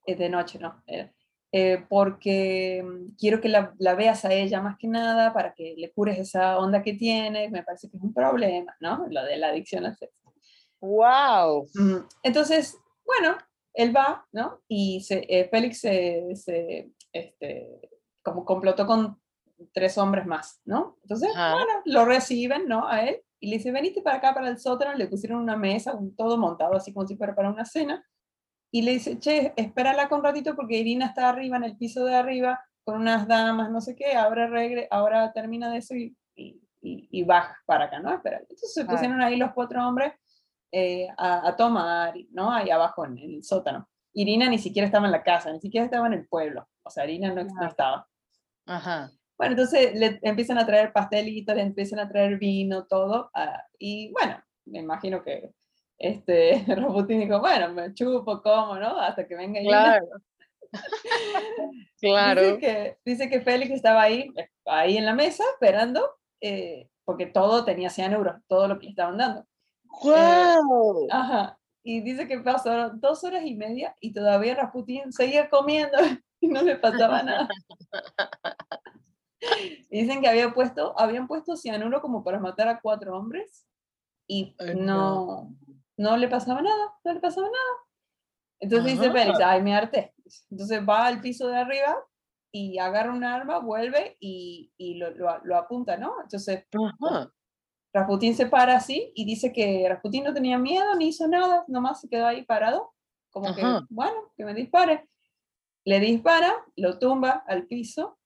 [0.07, 0.82] eh, de noche, no,
[1.88, 5.93] porque mm, quiero que la, la, veas a ella más que nada para que le
[5.93, 9.07] cures esa onda que tiene, me parece que es un problema, ¿no?
[9.11, 10.32] Lo de la adicción al sexo.
[10.80, 11.68] ¡Wow!
[12.22, 13.36] Entonces, bueno,
[13.74, 14.62] él va, ¿no?
[14.68, 17.90] Y se, Félix se, se este,
[18.22, 19.22] como complotó con
[19.73, 20.99] tres hombres más, ¿no?
[21.03, 22.89] Entonces, bueno, lo reciben, ¿no?
[22.89, 25.95] A él y le dice, venite para acá, para el sótano, le pusieron una mesa,
[25.95, 28.07] un, todo montado así como si fuera para una cena,
[28.71, 32.15] y le dice, che, espérala con ratito porque Irina está arriba, en el piso de
[32.15, 36.61] arriba, con unas damas, no sé qué, ahora, regre ahora termina de eso y, y,
[36.81, 38.15] y, baja para acá, ¿no?
[38.15, 38.39] Espera.
[38.39, 40.13] Entonces se pusieron ahí los cuatro hombres
[40.71, 42.53] eh, a, tomar, ¿no?
[42.53, 43.89] Ahí abajo en, el sótano.
[44.13, 47.05] Irina ni siquiera estaba en la casa, ni siquiera estaba en el pueblo, o sea,
[47.05, 48.07] Irina no, no estaba.
[48.67, 49.11] Ajá.
[49.43, 53.28] Bueno, entonces le empiezan a traer pastelitos, le empiezan a traer vino, todo.
[53.34, 55.51] Ah, y bueno, me imagino que
[55.99, 59.01] este Raputín dijo, bueno, me chupo, como, ¿no?
[59.01, 60.07] Hasta que venga Claro.
[62.01, 62.40] claro.
[62.40, 64.32] Dice que, dice que Félix estaba ahí,
[64.64, 66.09] ahí en la mesa esperando,
[66.40, 69.45] eh, porque todo tenía cianuro, todo lo que le estaban dando.
[70.05, 71.07] ¡Wow!
[71.07, 71.59] Eh, ajá.
[71.82, 75.99] Y dice que pasaron dos horas y media y todavía Rasputín seguía comiendo
[76.40, 77.49] y no le pasaba nada.
[79.90, 83.66] Dicen que había puesto, habían puesto cianuro como para matar a cuatro hombres
[84.26, 85.55] y no,
[85.97, 87.72] no le pasaba nada, no le pasaba nada.
[88.61, 90.14] Entonces dice Félix, ay, me harté.
[90.51, 91.97] Entonces va al piso de arriba
[92.53, 96.14] y agarra un arma, vuelve y, y lo, lo, apunta, ¿no?
[96.22, 96.66] Entonces
[97.93, 102.01] Rasputín se para así y dice que Rasputín no tenía miedo ni hizo nada, nomás
[102.01, 102.95] se quedó ahí parado,
[103.30, 105.09] como que, bueno, que me dispare.
[105.84, 108.18] Le dispara, lo tumba al piso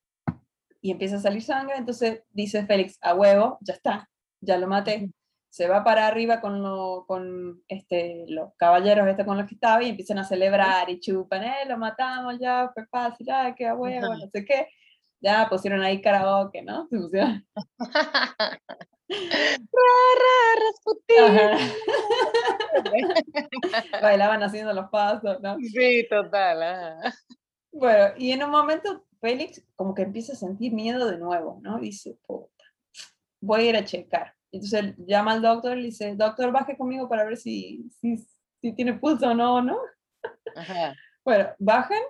[0.87, 4.09] y empieza a salir sangre, entonces dice Félix, a huevo, ya está,
[4.41, 5.11] ya lo maté.
[5.51, 9.83] Se va para arriba con, lo, con este, los caballeros este con los que estaba
[9.83, 13.75] y empiezan a celebrar y chupan, eh, lo matamos ya, fue fácil, ay, qué a
[13.75, 14.69] huevo, no sé qué.
[15.21, 16.87] Ya pusieron ahí karaoke, ¿no?
[16.89, 17.45] Se pusieron.
[24.03, 25.57] Bailaban haciendo los pasos, ¿no?
[25.59, 27.13] Sí, total.
[27.73, 31.81] Bueno, y en un momento Félix como que empieza a sentir miedo de nuevo, ¿no?
[31.81, 32.65] Dice, puta,
[33.41, 34.35] voy a ir a checar.
[34.53, 38.17] Entonces llama al doctor y le dice, doctor, baje conmigo para ver si, si,
[38.61, 39.79] si tiene pulso o no, ¿no?
[41.25, 42.03] Bueno, bajan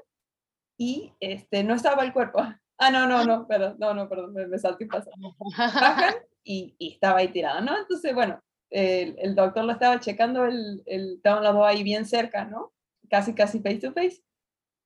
[0.77, 2.43] y este, no estaba el cuerpo.
[2.79, 5.11] Ah, no, no, no, perdón, no, no, perdón, me, salté y pasó.
[5.57, 7.79] Bajan y, y, estaba ahí tirado, ¿no?
[7.79, 8.39] Entonces, bueno,
[8.69, 12.75] el, el doctor lo estaba checando, el, el, estaban los dos ahí bien cerca, ¿no?
[13.09, 14.23] Casi, casi face to face.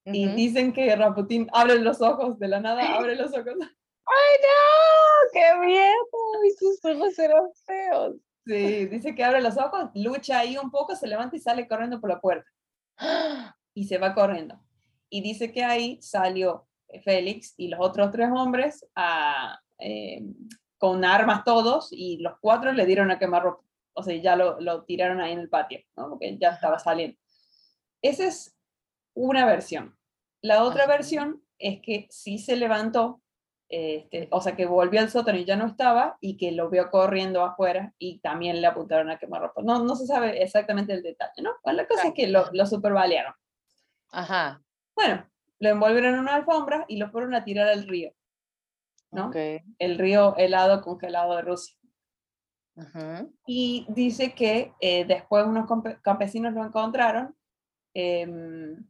[0.04, 3.54] Y dicen que Raputín abre los ojos de la nada, abre los ojos.
[4.06, 5.30] ¡Ay, no!
[5.32, 6.44] ¡Qué miedo!
[6.46, 8.16] Y sus ojos eran feos.
[8.46, 12.00] Sí, dice que abre los ojos, lucha ahí un poco, se levanta y sale corriendo
[12.00, 12.50] por la puerta.
[13.72, 14.60] Y se va corriendo.
[15.08, 16.66] Y dice que ahí salió
[17.04, 20.24] Félix y los otros tres hombres a, eh,
[20.76, 23.64] con armas todos y los cuatro le dieron a quemar ropa.
[23.92, 26.10] O sea, ya lo, lo tiraron ahí en el patio, ¿no?
[26.10, 27.16] Porque ya estaba saliendo.
[28.02, 28.56] Ese es
[29.28, 29.96] una versión.
[30.42, 33.20] La otra versión es que sí se levantó
[33.72, 36.90] este, o sea, que volvió al sótano y ya no estaba, y que lo vio
[36.90, 39.62] corriendo afuera y también le apuntaron a quemarropa.
[39.62, 41.52] No, no se sabe exactamente el detalle, ¿no?
[41.62, 43.32] Bueno, la cosa es que lo, lo supervalearon.
[44.10, 44.60] Ajá.
[44.96, 45.24] Bueno,
[45.60, 48.12] lo envolvieron en una alfombra y lo fueron a tirar al río,
[49.12, 49.28] ¿no?
[49.28, 49.36] Ok.
[49.78, 51.76] El río helado congelado de Rusia.
[52.76, 53.24] Ajá.
[53.46, 57.36] Y dice que eh, después unos campe- campesinos lo encontraron,
[57.94, 58.84] em,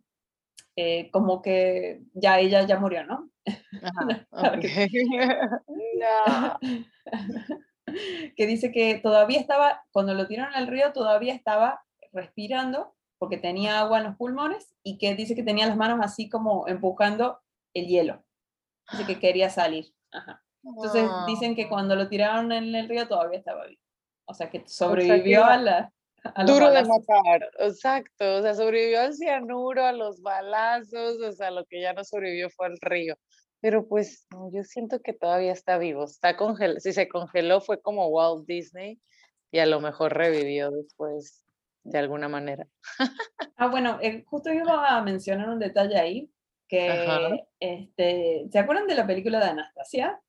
[0.82, 3.30] eh, como que ya ella ya murió, ¿no?
[3.82, 4.26] Ajá.
[4.30, 4.60] Para ok.
[4.60, 4.88] que-
[8.36, 13.80] que dice que todavía estaba, cuando lo tiraron al río, todavía estaba respirando porque tenía
[13.80, 17.40] agua en los pulmones y que dice que tenía las manos así como empujando
[17.74, 18.24] el hielo.
[18.92, 19.92] Dice que quería salir.
[20.10, 20.42] Ajá.
[20.64, 23.80] Entonces dicen que cuando lo tiraron en el río todavía estaba vivo.
[24.26, 25.92] O sea que sobrevivió iba a la...
[26.22, 28.36] a Duro de matar, exacto.
[28.36, 32.50] O sea, sobrevivió al cianuro, a los balazos, o sea, lo que ya no sobrevivió
[32.50, 33.16] fue al río.
[33.60, 36.04] Pero pues, no, yo siento que todavía está vivo.
[36.04, 36.80] Está congelado.
[36.80, 39.00] Si se congeló fue como Walt Disney
[39.50, 41.44] y a lo mejor revivió después
[41.82, 42.66] de alguna manera.
[43.56, 46.32] Ah, bueno, eh, justo iba a mencionar un detalle ahí,
[46.68, 47.36] que, Ajá.
[47.58, 50.20] este, ¿se acuerdan de la película de Anastasia?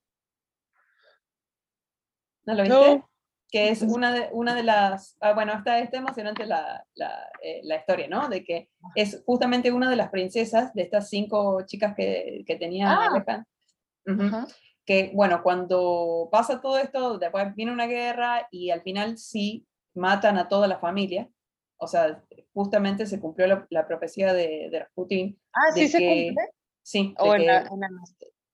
[2.45, 2.95] ¿No lo viste?
[2.97, 3.10] No.
[3.51, 7.59] Que es una de, una de las, ah, bueno, está, está emocionante la, la, eh,
[7.63, 8.29] la historia, ¿no?
[8.29, 12.97] De que es justamente una de las princesas de estas cinco chicas que, que tenía
[12.97, 14.47] Ah.
[14.85, 20.37] Que bueno, cuando pasa todo esto, después viene una guerra y al final sí matan
[20.37, 21.29] a toda la familia.
[21.77, 22.23] O sea,
[22.53, 25.39] justamente se cumplió la, la profecía de, de Rasputín.
[25.53, 26.49] Ah, sí se que- cumple.
[26.83, 27.89] Sí, O de en que- la- en la-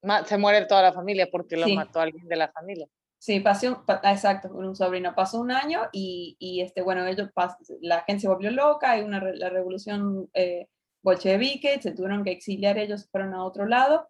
[0.02, 1.76] ma- se muere toda la familia porque lo Sí.
[1.76, 2.88] mató alguien de la familia.
[3.20, 5.14] Sí, pasó, un- pa- ah, exacto, con un sobrino.
[5.16, 9.02] Pasó un año y, y, este, bueno, ellos, pas- la gente se volvió loca, hay
[9.04, 10.68] una, la revolución eh,
[11.02, 14.10] bolchevique, se tuvieron que exiliar, ellos fueron a otro lado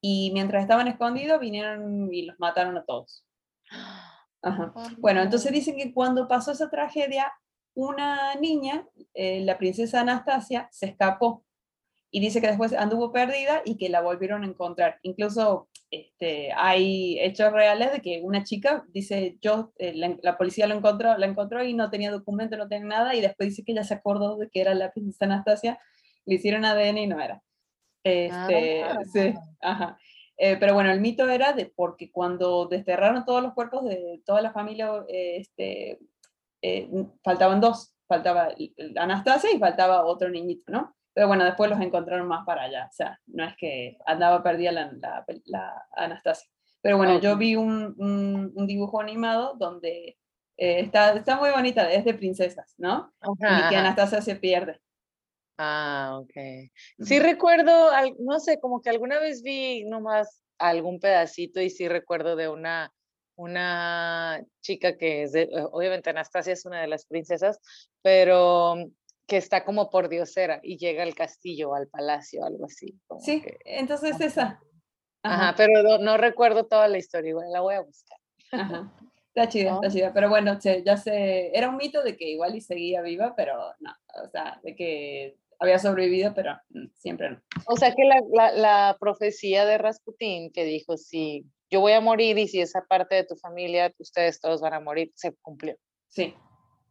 [0.00, 3.24] y mientras estaban escondidos vinieron y los mataron a todos.
[4.42, 4.72] Ajá.
[4.98, 7.32] Bueno, entonces dicen que cuando pasó esa tragedia,
[7.74, 11.44] una niña, eh, la princesa Anastasia, se escapó
[12.10, 14.98] y dice que después anduvo perdida y que la volvieron a encontrar.
[15.02, 20.66] Incluso este, hay hechos reales de que una chica dice, yo, eh, la, la policía
[20.66, 23.72] lo encontró, la encontró y no tenía documento, no tenía nada, y después dice que
[23.72, 25.78] ella se acordó de que era la princesa Anastasia,
[26.24, 27.42] le hicieron ADN y no era.
[28.02, 29.00] Este, Ah.
[29.12, 29.98] sí, ajá.
[30.38, 34.40] Eh, pero bueno, el mito era de porque cuando desterraron todos los cuerpos de toda
[34.40, 35.98] la familia, eh, este,
[37.22, 38.48] faltaban dos, faltaba
[38.96, 40.96] Anastasia y faltaba otro niñito, ¿no?
[41.14, 44.72] Pero bueno, después los encontraron más para allá, o sea, no es que andaba perdida
[44.72, 46.48] la, la- la Anastasia.
[46.80, 47.38] Pero bueno, yo Ok.
[47.38, 50.16] vi un, un- un dibujo animado donde
[50.56, 53.12] eh, está, está muy bonita, es de princesas, ¿no?
[53.20, 53.78] Ajá, y que ajá.
[53.80, 54.80] Anastasia se pierde.
[55.58, 56.32] Ah, ok.
[57.00, 62.36] Sí recuerdo, no sé, como que alguna vez vi nomás algún pedacito y sí recuerdo
[62.36, 62.92] de una,
[63.36, 67.58] una chica que es de, obviamente Anastasia es una de las princesas,
[68.02, 68.74] pero
[69.26, 72.98] que está como por diosera y llega al castillo, al palacio, algo así.
[73.20, 74.60] Sí, que- entonces esa.
[75.22, 78.18] Ajá, Ajá, pero no, no recuerdo toda la historia, igual la voy a buscar.
[78.52, 78.92] ajá.
[79.34, 79.90] Está chida, está Ah.
[79.90, 80.12] chida.
[80.12, 83.90] Pero bueno, ya se, era un mito de que igual y seguía viva, pero no,
[84.24, 86.58] o sea, de que había sobrevivido, pero
[86.96, 87.40] siempre no.
[87.66, 92.00] O sea que la, la, la profecía de Rasputín que dijo, si yo voy a
[92.00, 95.76] morir y si esa parte de tu familia, ustedes todos van a morir, se cumplió.
[96.08, 96.34] Sí,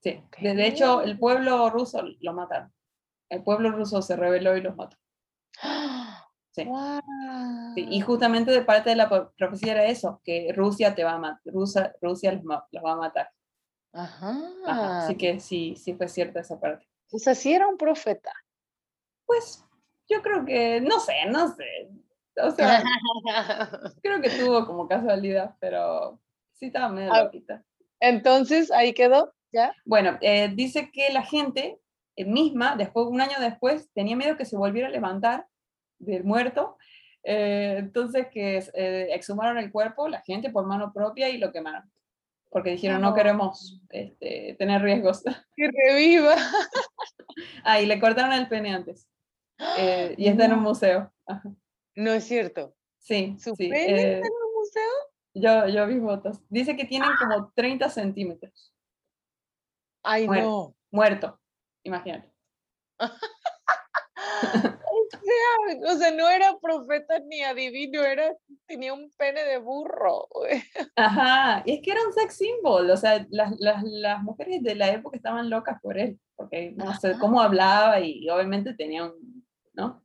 [0.02, 0.22] sí.
[0.40, 2.74] De, de hecho, el pueblo ruso lo mataron.
[3.30, 4.98] El pueblo ruso se rebeló y los mató.
[6.54, 6.68] Sí.
[7.76, 11.14] Sí, Y justamente de parte de la pro- profecía era eso, que Rusia te va
[11.14, 12.46] a matar, Rusia, Rusia los,
[12.84, 13.30] va a matar.
[13.94, 14.38] Ajá.
[14.66, 16.86] Ajá, Así que sí, sí fue cierta esa parte.
[17.10, 18.34] O sea, sí era un profeta.
[19.26, 19.64] Pues
[20.10, 21.90] yo creo que, no sé, no sé.
[22.44, 22.84] O sea,
[24.04, 26.20] creo que tuvo como casualidad, pero
[26.52, 27.24] sí estaba medio Ah.
[27.24, 27.64] loquita.
[28.02, 29.74] Entonces, ahí quedó, ¿ya?
[29.86, 31.80] Bueno, eh, dice que la gente
[32.16, 35.48] eh, misma, después, un año después, tenía miedo que se volviera a levantar
[36.00, 36.78] del muerto.
[37.24, 41.84] eh, entonces que eh, exhumaron el cuerpo, la gente por mano propia y lo quemaron.
[42.50, 43.16] Porque dijeron, no No.
[43.16, 45.24] queremos este, tener riesgos.
[45.56, 46.36] Que reviva.
[47.64, 49.08] ah, y le cortaron el pene antes.
[49.78, 50.70] eh, y está en un No.
[50.70, 51.14] museo.
[51.28, 51.50] Ajá.
[51.96, 52.76] No es cierto.
[52.98, 53.68] Sí, ¿Su sí.
[53.70, 54.92] pene eh, está en un museo?
[55.34, 56.40] yo, yo vi fotos.
[56.50, 58.74] Dice que tienen como 30 centímetros.
[60.04, 60.46] Ay, Muerto.
[60.46, 60.76] no.
[60.92, 61.40] Muerto.
[61.84, 62.32] Imagínate.
[65.88, 68.36] O sea, no era profeta ni adivino, era,
[68.66, 70.28] tenía un pene de burro.
[70.96, 74.76] Ajá, y es que era un sex symbol, o sea, las, las, las mujeres de
[74.76, 77.20] la época estaban locas por él, porque no sé Ajá.
[77.20, 80.04] cómo hablaba y, obviamente tenía un, ¿no?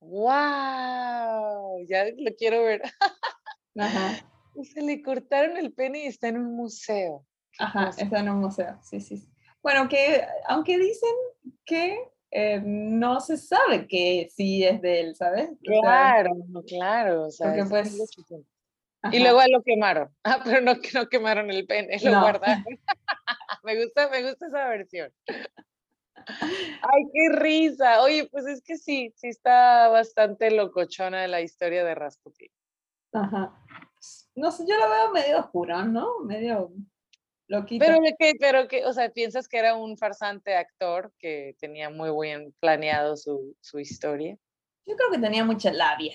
[0.00, 1.84] ¡Wow!
[1.86, 2.82] Ya lo quiero ver.
[3.78, 4.26] Ajá.
[4.62, 7.26] Se le cortaron el pene y está en un museo.
[7.60, 9.22] Ajá, está en un museo, sí, sí.
[9.62, 11.10] Bueno, que aunque dicen
[11.64, 11.98] que
[12.30, 15.50] eh, no se sabe que sí es de él, ¿sabes?
[15.62, 16.30] Claro,
[16.66, 17.24] claro.
[17.24, 18.16] O sea, porque es pues...
[19.12, 20.08] Y luego lo quemaron.
[20.24, 22.20] Ah, pero no, no quemaron el pene, lo No.
[22.22, 22.64] guardaron.
[23.62, 25.12] me gusta, me gusta esa versión.
[26.26, 28.02] Ay, qué risa.
[28.02, 32.50] Oye, pues es que sí, sí está bastante locochona la historia de Rasputin.
[33.12, 33.52] Ajá.
[34.34, 36.20] No sé, yo lo veo medio oscuro, ¿no?
[36.20, 36.70] Medio
[37.50, 42.10] Pero qué, pero que, o sea, piensas que era un farsante actor que tenía muy
[42.28, 44.36] bien planeado su, su historia.
[44.86, 46.14] Yo creo que tenía mucha labia.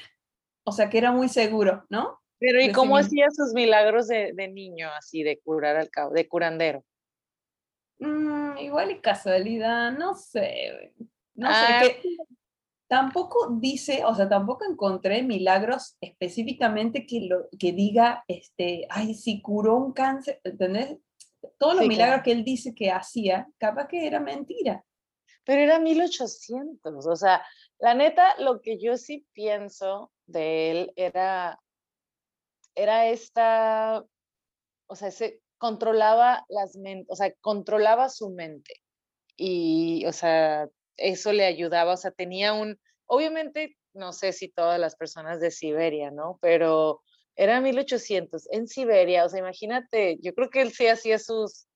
[0.64, 2.20] O sea, que era muy seguro, ¿no?
[2.40, 3.08] Pero ¿y De sí cómo mismo.
[3.08, 6.84] hacía sus milagros de, de niño, así, de curar al cabo, de curandero?
[8.00, 10.72] Mm, igual y casualidad, no sé.
[10.74, 11.10] güey.
[11.36, 11.82] No Ah.
[11.84, 12.18] sé, que
[12.88, 19.42] tampoco dice, o sea, tampoco encontré milagros específicamente que, lo, que diga, este, ay, si
[19.42, 20.98] curó un cáncer, ¿entendés?
[21.58, 22.24] Todos los Sí, milagros claro.
[22.24, 24.84] que él dice que hacía, capaz que era mentira.
[25.44, 27.46] Pero era 1800, o sea,
[27.80, 31.60] la neta, lo que yo sí pienso de él era,
[32.74, 34.04] era esta,
[34.88, 38.82] o sea, se controlaba las mentes, o sea, controlaba su mente.
[39.38, 40.68] Y, o sea,
[40.98, 45.52] eso le ayudaba, o sea, tenía un, obviamente, no sé si todas las personas de
[45.52, 46.40] Siberia, ¿no?
[46.42, 47.02] Pero
[47.36, 51.68] era 1800 en Siberia, o sea, imagínate, yo creo que él sí hacía sus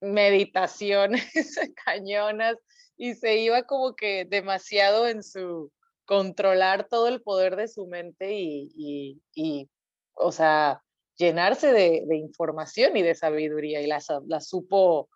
[0.00, 1.24] meditaciones
[1.84, 2.56] cañonas
[2.96, 5.72] y se iba como que demasiado en su
[6.04, 9.70] controlar todo el poder de su mente y, y,
[10.14, 10.82] o sea,
[11.16, 15.08] llenarse de, información y de sabiduría y la, sa- la supo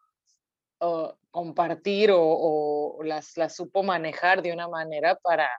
[0.78, 5.50] o, compartir o, las, las supo manejar de una manera para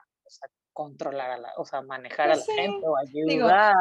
[0.76, 2.94] controlar a la, o sea, manejar Pues a sí, la gente o
[3.26, 3.74] digo, ayudar.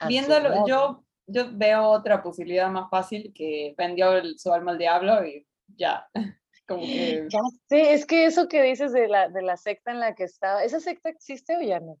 [0.00, 4.72] a su Viéndolo, yo, yo veo otra posibilidad más fácil que vendió el- su alma
[4.72, 6.08] al diablo y ya.
[6.66, 10.00] Como que Ya sé, es que eso que dices de la, de la secta en
[10.00, 11.96] la que estaba, ¿esa secta existe o ya no?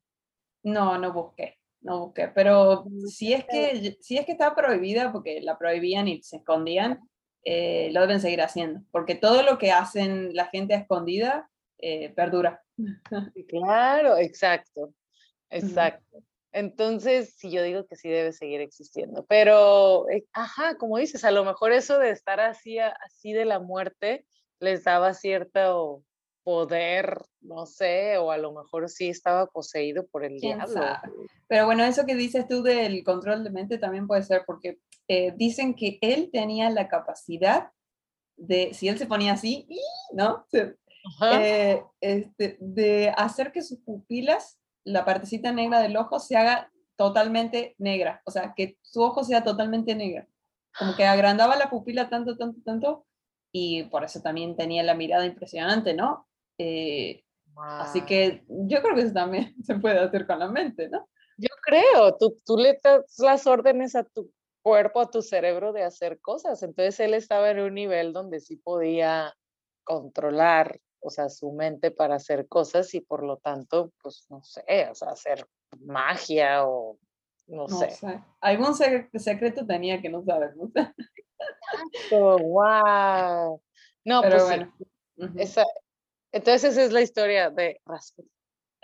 [0.64, 2.28] no, no busqué, no busqué.
[2.28, 7.00] Pero si es que, si es que está prohibida, porque la prohibían y se escondían,
[7.44, 8.80] eh, lo deben seguir haciendo.
[8.90, 12.62] Porque todo lo que hacen la gente a escondida eh, perdura.
[13.48, 14.92] Claro, exacto,
[15.50, 16.22] exacto.
[16.52, 21.30] Entonces, sí, yo digo que sí debe seguir existiendo, pero, eh, ajá, como dices, a
[21.30, 24.26] lo mejor eso de estar así, así de la muerte
[24.60, 26.04] les daba cierto
[26.44, 30.74] poder, no sé, o a lo mejor sí estaba poseído por el ¿Quién diablo.
[30.74, 31.12] sabe?
[31.48, 34.78] Pero bueno, eso que dices tú del control de mente también puede ser porque
[35.08, 37.70] eh, dicen que él tenía la capacidad
[38.36, 39.66] de, si él se ponía así.
[40.12, 40.44] ¿no?
[40.50, 40.76] Se-.
[41.30, 47.74] Eh, este, de hacer que sus pupilas, la partecita negra del ojo, se haga totalmente
[47.78, 48.22] negra.
[48.24, 50.28] O sea, que su ojo sea totalmente negra.
[50.78, 53.06] Como que agrandaba la pupila tanto, tanto, tanto.
[53.52, 56.26] Y por eso también tenía la mirada impresionante, ¿no?
[56.58, 57.24] Eh,
[57.56, 58.08] Así Guau.
[58.08, 61.08] que yo creo que eso también se puede hacer con la mente, ¿no?
[61.36, 64.30] Yo creo, tú, tú le das las órdenes a tu
[64.62, 66.62] cuerpo, a tu cerebro de hacer cosas.
[66.62, 69.34] Entonces él estaba en un nivel donde sí podía
[69.84, 74.88] controlar, o sea, su mente para hacer cosas y por lo tanto, pues no sé,
[74.90, 75.46] o sea, hacer
[75.80, 76.98] magia o
[77.48, 77.90] no, No sé.
[77.90, 78.22] sé.
[78.40, 80.70] Algún se- secreto tenía que no sabemos.
[82.10, 83.60] wow.
[84.04, 84.74] No, Pero pues sí, bueno.
[85.16, 85.38] Ujú.
[85.38, 85.66] esa-
[86.32, 88.30] entonces esa es la historia de Rasputin.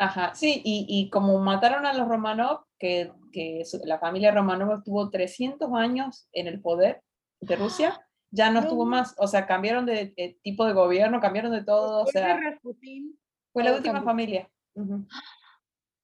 [0.00, 4.78] Ajá, sí, y, y como mataron a los Romanov, que, que su- la familia Romanov
[4.78, 7.02] estuvo 300 años en el poder
[7.40, 8.66] de Rusia, ya no No.
[8.66, 9.14] estuvo más.
[9.18, 12.02] O sea, cambiaron de, eh, tipo de gobierno, cambiaron de todo.
[12.02, 13.18] O Después sea, Rasputin,
[13.52, 14.10] fue la última cambió.
[14.10, 14.50] familia.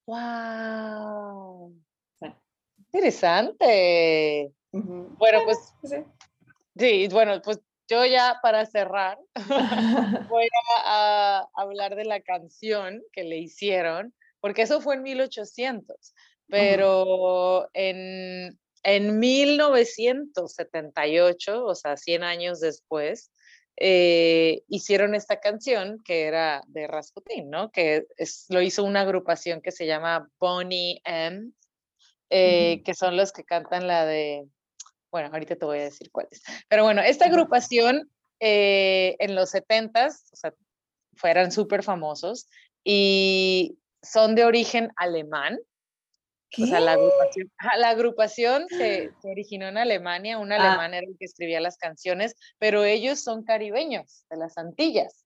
[0.07, 1.75] Wow.
[2.93, 4.53] Interesante.
[4.73, 5.97] Bueno, pues Sí.
[6.77, 9.19] Sí, bueno, pues yo ya para cerrar
[10.29, 10.49] voy
[10.85, 16.15] a, a hablar de la canción que le hicieron, porque eso fue en 1800,
[16.49, 23.33] pero en, en 1978, o sea, 100 años después,
[23.77, 27.73] eh, hicieron esta canción que era de Rasputin, ¿no?
[27.73, 31.51] Que es- lo hizo una agrupación que se llama Bonnie M,
[32.31, 34.47] eh, que son los que cantan la de
[35.11, 36.43] bueno, ahorita te voy a decir cuáles.
[36.69, 38.11] Pero bueno, esta agrupación
[38.41, 40.53] eh, en los 70s, o sea,
[41.15, 42.49] fueran súper famosos
[42.83, 45.61] y son de origen alemán.
[46.63, 47.01] O sea, la ¿Qué?
[47.01, 50.57] agrupación, la agrupación se, se originó en Alemania, un Ah.
[50.57, 55.21] alemán era el que escribía las canciones, pero ellos son caribeños, de las Antillas.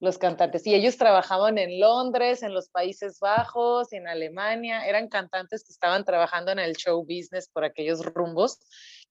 [0.00, 0.64] los cantantes.
[0.64, 4.86] Y ellos trabajaban en Londres, en los Países Bajos, en Alemania.
[4.86, 8.60] Eran cantantes que estaban trabajando en el show business por aquellos rumbos.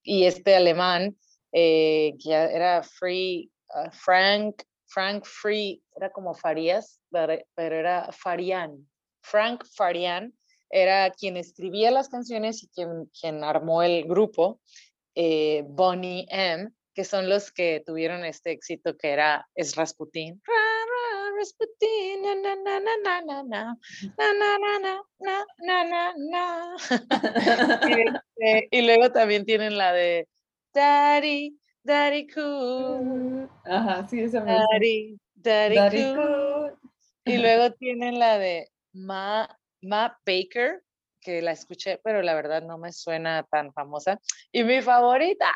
[0.02, 1.18] Y este alemán,
[1.52, 7.34] eh, que era Free, ah, Frank, Frank Free, era como Farías, pero
[7.76, 8.88] era Farian.
[9.22, 10.32] Frank Farian
[10.70, 14.60] era quien escribía las canciones y quien, quien armó el grupo,
[15.16, 20.42] Bonnie M, que son los que tuvieron este éxito que era Es Rasputin.
[28.72, 30.28] y, luego también tienen la de
[30.74, 33.50] Daddy, Daddy Cool.
[33.66, 36.78] Ajá, sí, esa me Daddy, Daddy, Daddy cool.
[37.26, 39.48] Y luego tienen la de Ma
[39.82, 40.84] Ma Baker,
[41.22, 44.20] que la escuché, pero la verdad no me suena tan famosa.
[44.52, 45.54] Y mi favorita,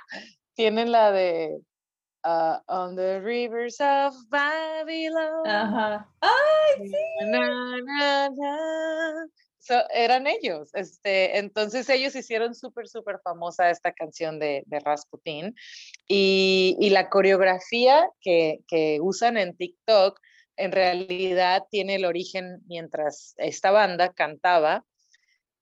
[0.54, 1.62] tienen la de
[2.26, 5.48] uh, On the Rivers of Babylon.
[5.48, 6.10] Ajá.
[6.22, 6.96] ¡Ay, sí!
[9.94, 10.70] eran ellos.
[10.74, 15.56] Este, entonces ellos hicieron súper, súper famosa esta canción de, de Rasputin.
[16.08, 20.20] Y, y, la coreografía que, que usan en TikTok
[20.62, 24.86] en realidad tiene el origen mientras esta banda cantaba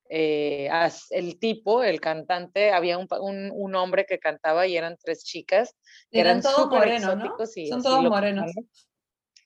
[0.10, 0.70] eh,
[1.12, 3.08] el tipo, el cantante, había un,
[3.52, 5.76] un, hombre que cantaba y eran tres chicas.
[6.10, 7.36] eran, todos morenos, ¿no?
[7.70, 8.52] Son todos morenos.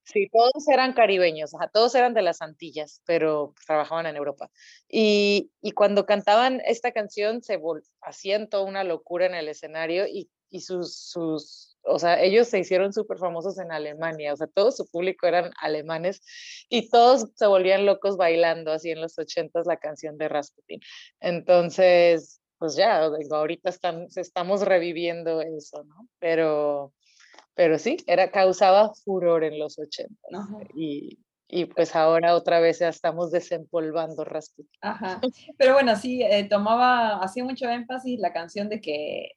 [0.05, 4.49] Sí, todos eran caribeños, todos eran de las Antillas, pero trabajaban en Europa.
[4.87, 7.59] Y, y cuando cantaban esta canción se
[8.01, 12.59] hacían toda una locura en el escenario y, y sus, sus o sea, ellos se
[12.59, 16.21] hicieron súper famosos en Alemania, o sea, todo su público eran alemanes
[16.69, 20.79] y todos se volvían locos bailando así en los ochentas la canción de Rasputin.
[21.19, 26.07] Entonces, pues ya, ahorita están, estamos reviviendo eso, ¿no?
[26.19, 26.93] Pero,
[27.53, 31.19] pero sí, era, causaba furor en los ochentas y,
[31.49, 34.79] y pues ahora otra vez ya estamos desempolvando Rasputin.
[34.81, 35.19] Ajá.
[35.57, 39.33] Pero bueno, sí, eh, tomaba, hacía mucho énfasis la canción de que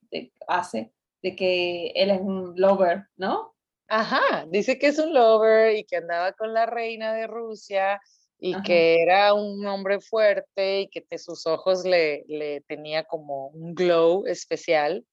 [0.47, 0.93] hace
[1.27, 3.53] de que él es un lover, ¿no?
[3.89, 8.01] Ajá, dice que es un lover y que andaba con la reina de Rusia
[8.39, 13.49] y que era un hombre fuerte y que de sus ojos le, le tenía como
[13.49, 15.05] un glow especial.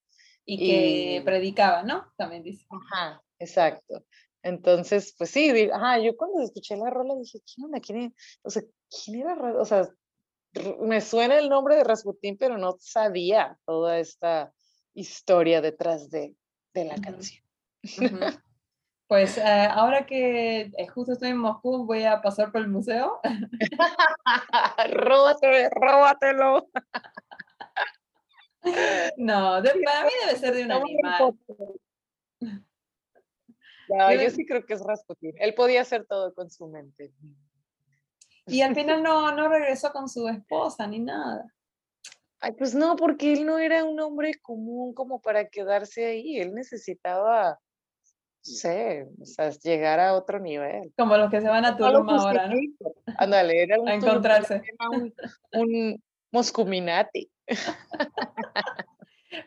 [0.46, 2.06] Y que predicaba, ¿no?
[2.16, 2.64] También dice.
[2.70, 4.06] Ajá, exacto.
[4.44, 7.80] Entonces, pues sí, ajá, yo cuando escuché la rola dije, ¿quién onda?
[7.80, 9.36] ¿Quién, o sea, ¿quién era?
[9.60, 9.90] O sea,
[10.80, 14.54] me suena el nombre de Rasputín, pero no sabía toda esta
[14.94, 16.36] historia detrás de,
[16.74, 17.44] de la canción.
[19.14, 23.20] Pues eh, ahora que eh, justo estoy en Moscú, voy a pasar por el museo.
[24.90, 26.70] Róbatelo, róbatelo.
[29.18, 31.38] no, para mí debe ser de un animal.
[33.90, 35.36] No, yo sí creo que es Rasputin.
[35.38, 37.14] Él podía hacer todo con su mente.
[38.48, 41.54] Y al final no, no regresó con su esposa ni nada.
[42.46, 46.40] Ay, pues no, porque él no era un hombre común como para quedarse ahí.
[46.40, 47.58] Él necesitaba, no
[48.44, 50.92] sé, o sea, llegar a otro nivel.
[50.98, 52.56] Como los que se van a Tulum ahora, ¿no?
[53.18, 54.62] Ándale, era un a encontrarse.
[54.92, 55.14] un,
[55.54, 57.32] un Moscuminati.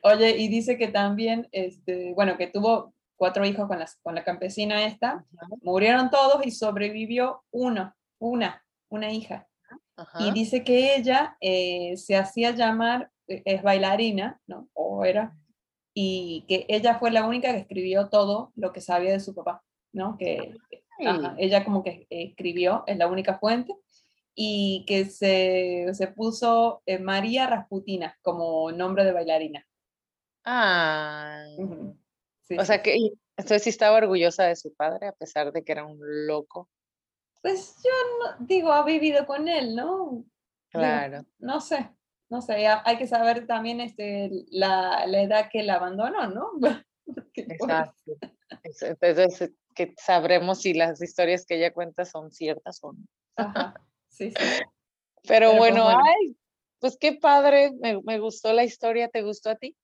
[0.03, 4.25] Oye, y dice que también, este, bueno, que tuvo cuatro hijos con, las, con la
[4.25, 5.27] campesina esta,
[5.61, 9.47] murieron todos y sobrevivió uno, una, una hija.
[10.19, 14.69] Y dice que ella eh, se hacía llamar, eh, es bailarina, ¿no?
[14.75, 15.35] O era,
[15.95, 19.63] y que ella fue la única que escribió todo lo que sabía de su papá,
[19.93, 20.19] ¿no?
[20.19, 20.55] Que
[20.99, 23.75] ella como que escribió, es la única fuente,
[24.35, 29.67] y que se, se puso eh, María Rasputina como nombre de bailarina.
[30.45, 31.43] Ah.
[31.59, 32.95] o sea que,
[33.37, 36.69] entonces sí estaba orgullosa de su padre, a pesar de que era un loco
[37.47, 40.25] pues yo no, digo, ha vivido con él, ¿no?
[40.69, 41.25] Claro.
[41.39, 41.89] no sé,
[42.29, 46.51] no sé, hay que saber también este, la, la edad que la abandonó, ¿no?
[47.35, 48.13] Exacto.
[48.81, 53.07] Entonces, que sabremos si las historias que ella cuenta son ciertas o no.
[53.37, 53.75] Ajá.
[54.09, 54.45] Sí, sí.
[55.29, 56.37] Pero, pues bueno, ay,
[56.81, 59.77] pues qué padre, me, me, gustó la historia, ¿te gustó a ti?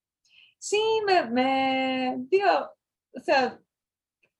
[0.58, 2.72] Sí, me, me, digo,
[3.14, 3.60] o sea,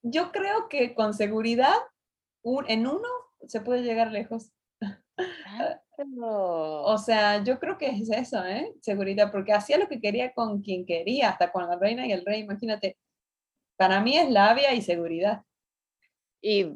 [0.03, 1.77] yo creo que con seguridad
[2.69, 3.09] en uno
[3.47, 4.53] se puede llegar lejos.
[6.25, 8.73] O sea, yo creo que es eso, ¿eh?
[8.81, 12.25] Seguridad, porque hacía lo que quería con quien quería, hasta con la reina y el
[12.25, 12.97] rey, imagínate.
[13.77, 15.43] Para mí es labia y seguridad.
[16.41, 16.73] Y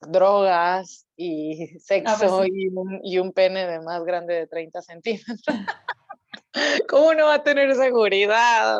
[0.00, 4.82] drogas y ah, pues sexo y, un, y, un, pene de más grande de 30
[4.82, 5.42] centímetros.
[6.88, 8.78] ¿Cómo no va a tener seguridad?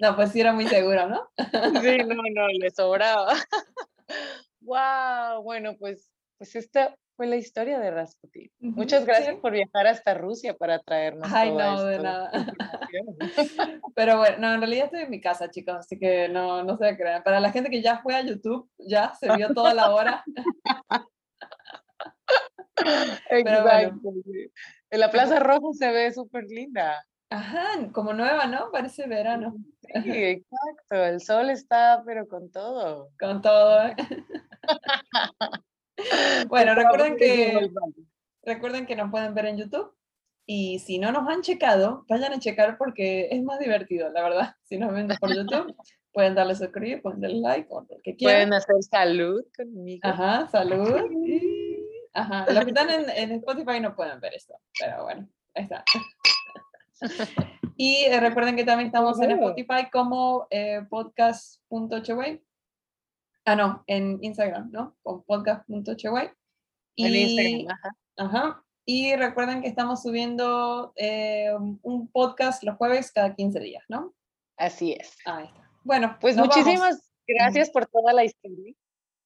[0.00, 1.28] No, pues sí era muy seguro, ¿no?
[1.82, 3.34] Sí, no, no, le sobraba.
[4.60, 8.50] Wow, bueno, pues, pues esta fue la historia de Rasputin.
[8.60, 9.40] Muchas gracias sí.
[9.40, 12.30] por viajar hasta Rusia para traernos Ay, toda no, de nada.
[13.96, 16.96] Pero bueno, no, en realidad estoy en mi casa, chicos, así que no, no se
[16.96, 17.24] crean.
[17.24, 20.24] Para la gente que ya fue a YouTube, ya se vio toda la hora.
[22.76, 23.88] Pero bueno.
[23.88, 24.12] Exacto.
[24.90, 27.04] En la Plaza Roja se ve súper linda.
[27.30, 28.70] Ajá, como nueva, ¿no?
[28.72, 29.54] Parece verano,
[30.04, 31.04] Sí, exacto.
[31.04, 33.10] El sol está, pero con todo.
[33.18, 33.86] con todo.
[33.86, 33.96] ¿eh?
[36.48, 37.70] Bueno, recuerden que,
[38.44, 39.92] recuerden que nos pueden ver en YouTube.
[40.46, 44.54] Y si no nos han checado, vayan a checar porque es más divertido, la verdad.
[44.62, 45.74] Si nos ven por YouTube,
[46.12, 48.36] pueden darle suscribir, pueden darle like o lo que quieran.
[48.36, 50.00] Pueden hacer salud conmigo.
[50.04, 50.94] Ajá, salud.
[52.14, 55.84] Ajá, los que están en, en Spotify no pueden ver esto, pero bueno, ahí está.
[57.80, 59.30] Y eh, recuerden que también estamos en.
[59.30, 62.42] Spotify como eh, podcast.cheway.
[63.44, 64.96] Ah, no, en Instagram, ¿no?
[65.04, 66.28] Con podcast.cheway.
[66.96, 67.76] En Instagram.
[67.76, 67.96] ajá.
[68.16, 74.12] ajá, y recuerden que estamos subiendo eh, un podcast los jueves cada 15 días, ¿no?
[74.56, 75.16] Así es.
[75.24, 75.70] Ahí está.
[75.84, 76.56] Bueno, Pues vamos.
[76.56, 78.74] muchísimas gracias por toda la historia.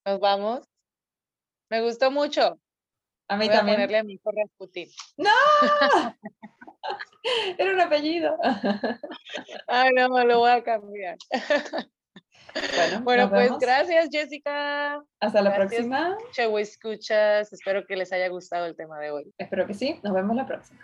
[0.05, 0.69] Nos vamos.
[1.71, 2.61] Me gustó mucho.
[3.29, 3.77] A mí Voy a también.
[3.77, 4.89] ponerle a mi hijo Rasputín.
[7.59, 8.37] Era un apellido.
[9.69, 11.17] Ay, no, me lo voy a cambiar.
[13.03, 13.59] Bueno, pues vemos.
[13.61, 15.03] gracias, Jessica.
[15.21, 16.17] Hasta la próxima.
[16.33, 17.53] Chevo escuchas.
[17.53, 19.33] Espero que les haya gustado el tema de hoy.
[19.39, 19.99] Espero que sí.
[20.03, 20.79] Nos vemos la próxima.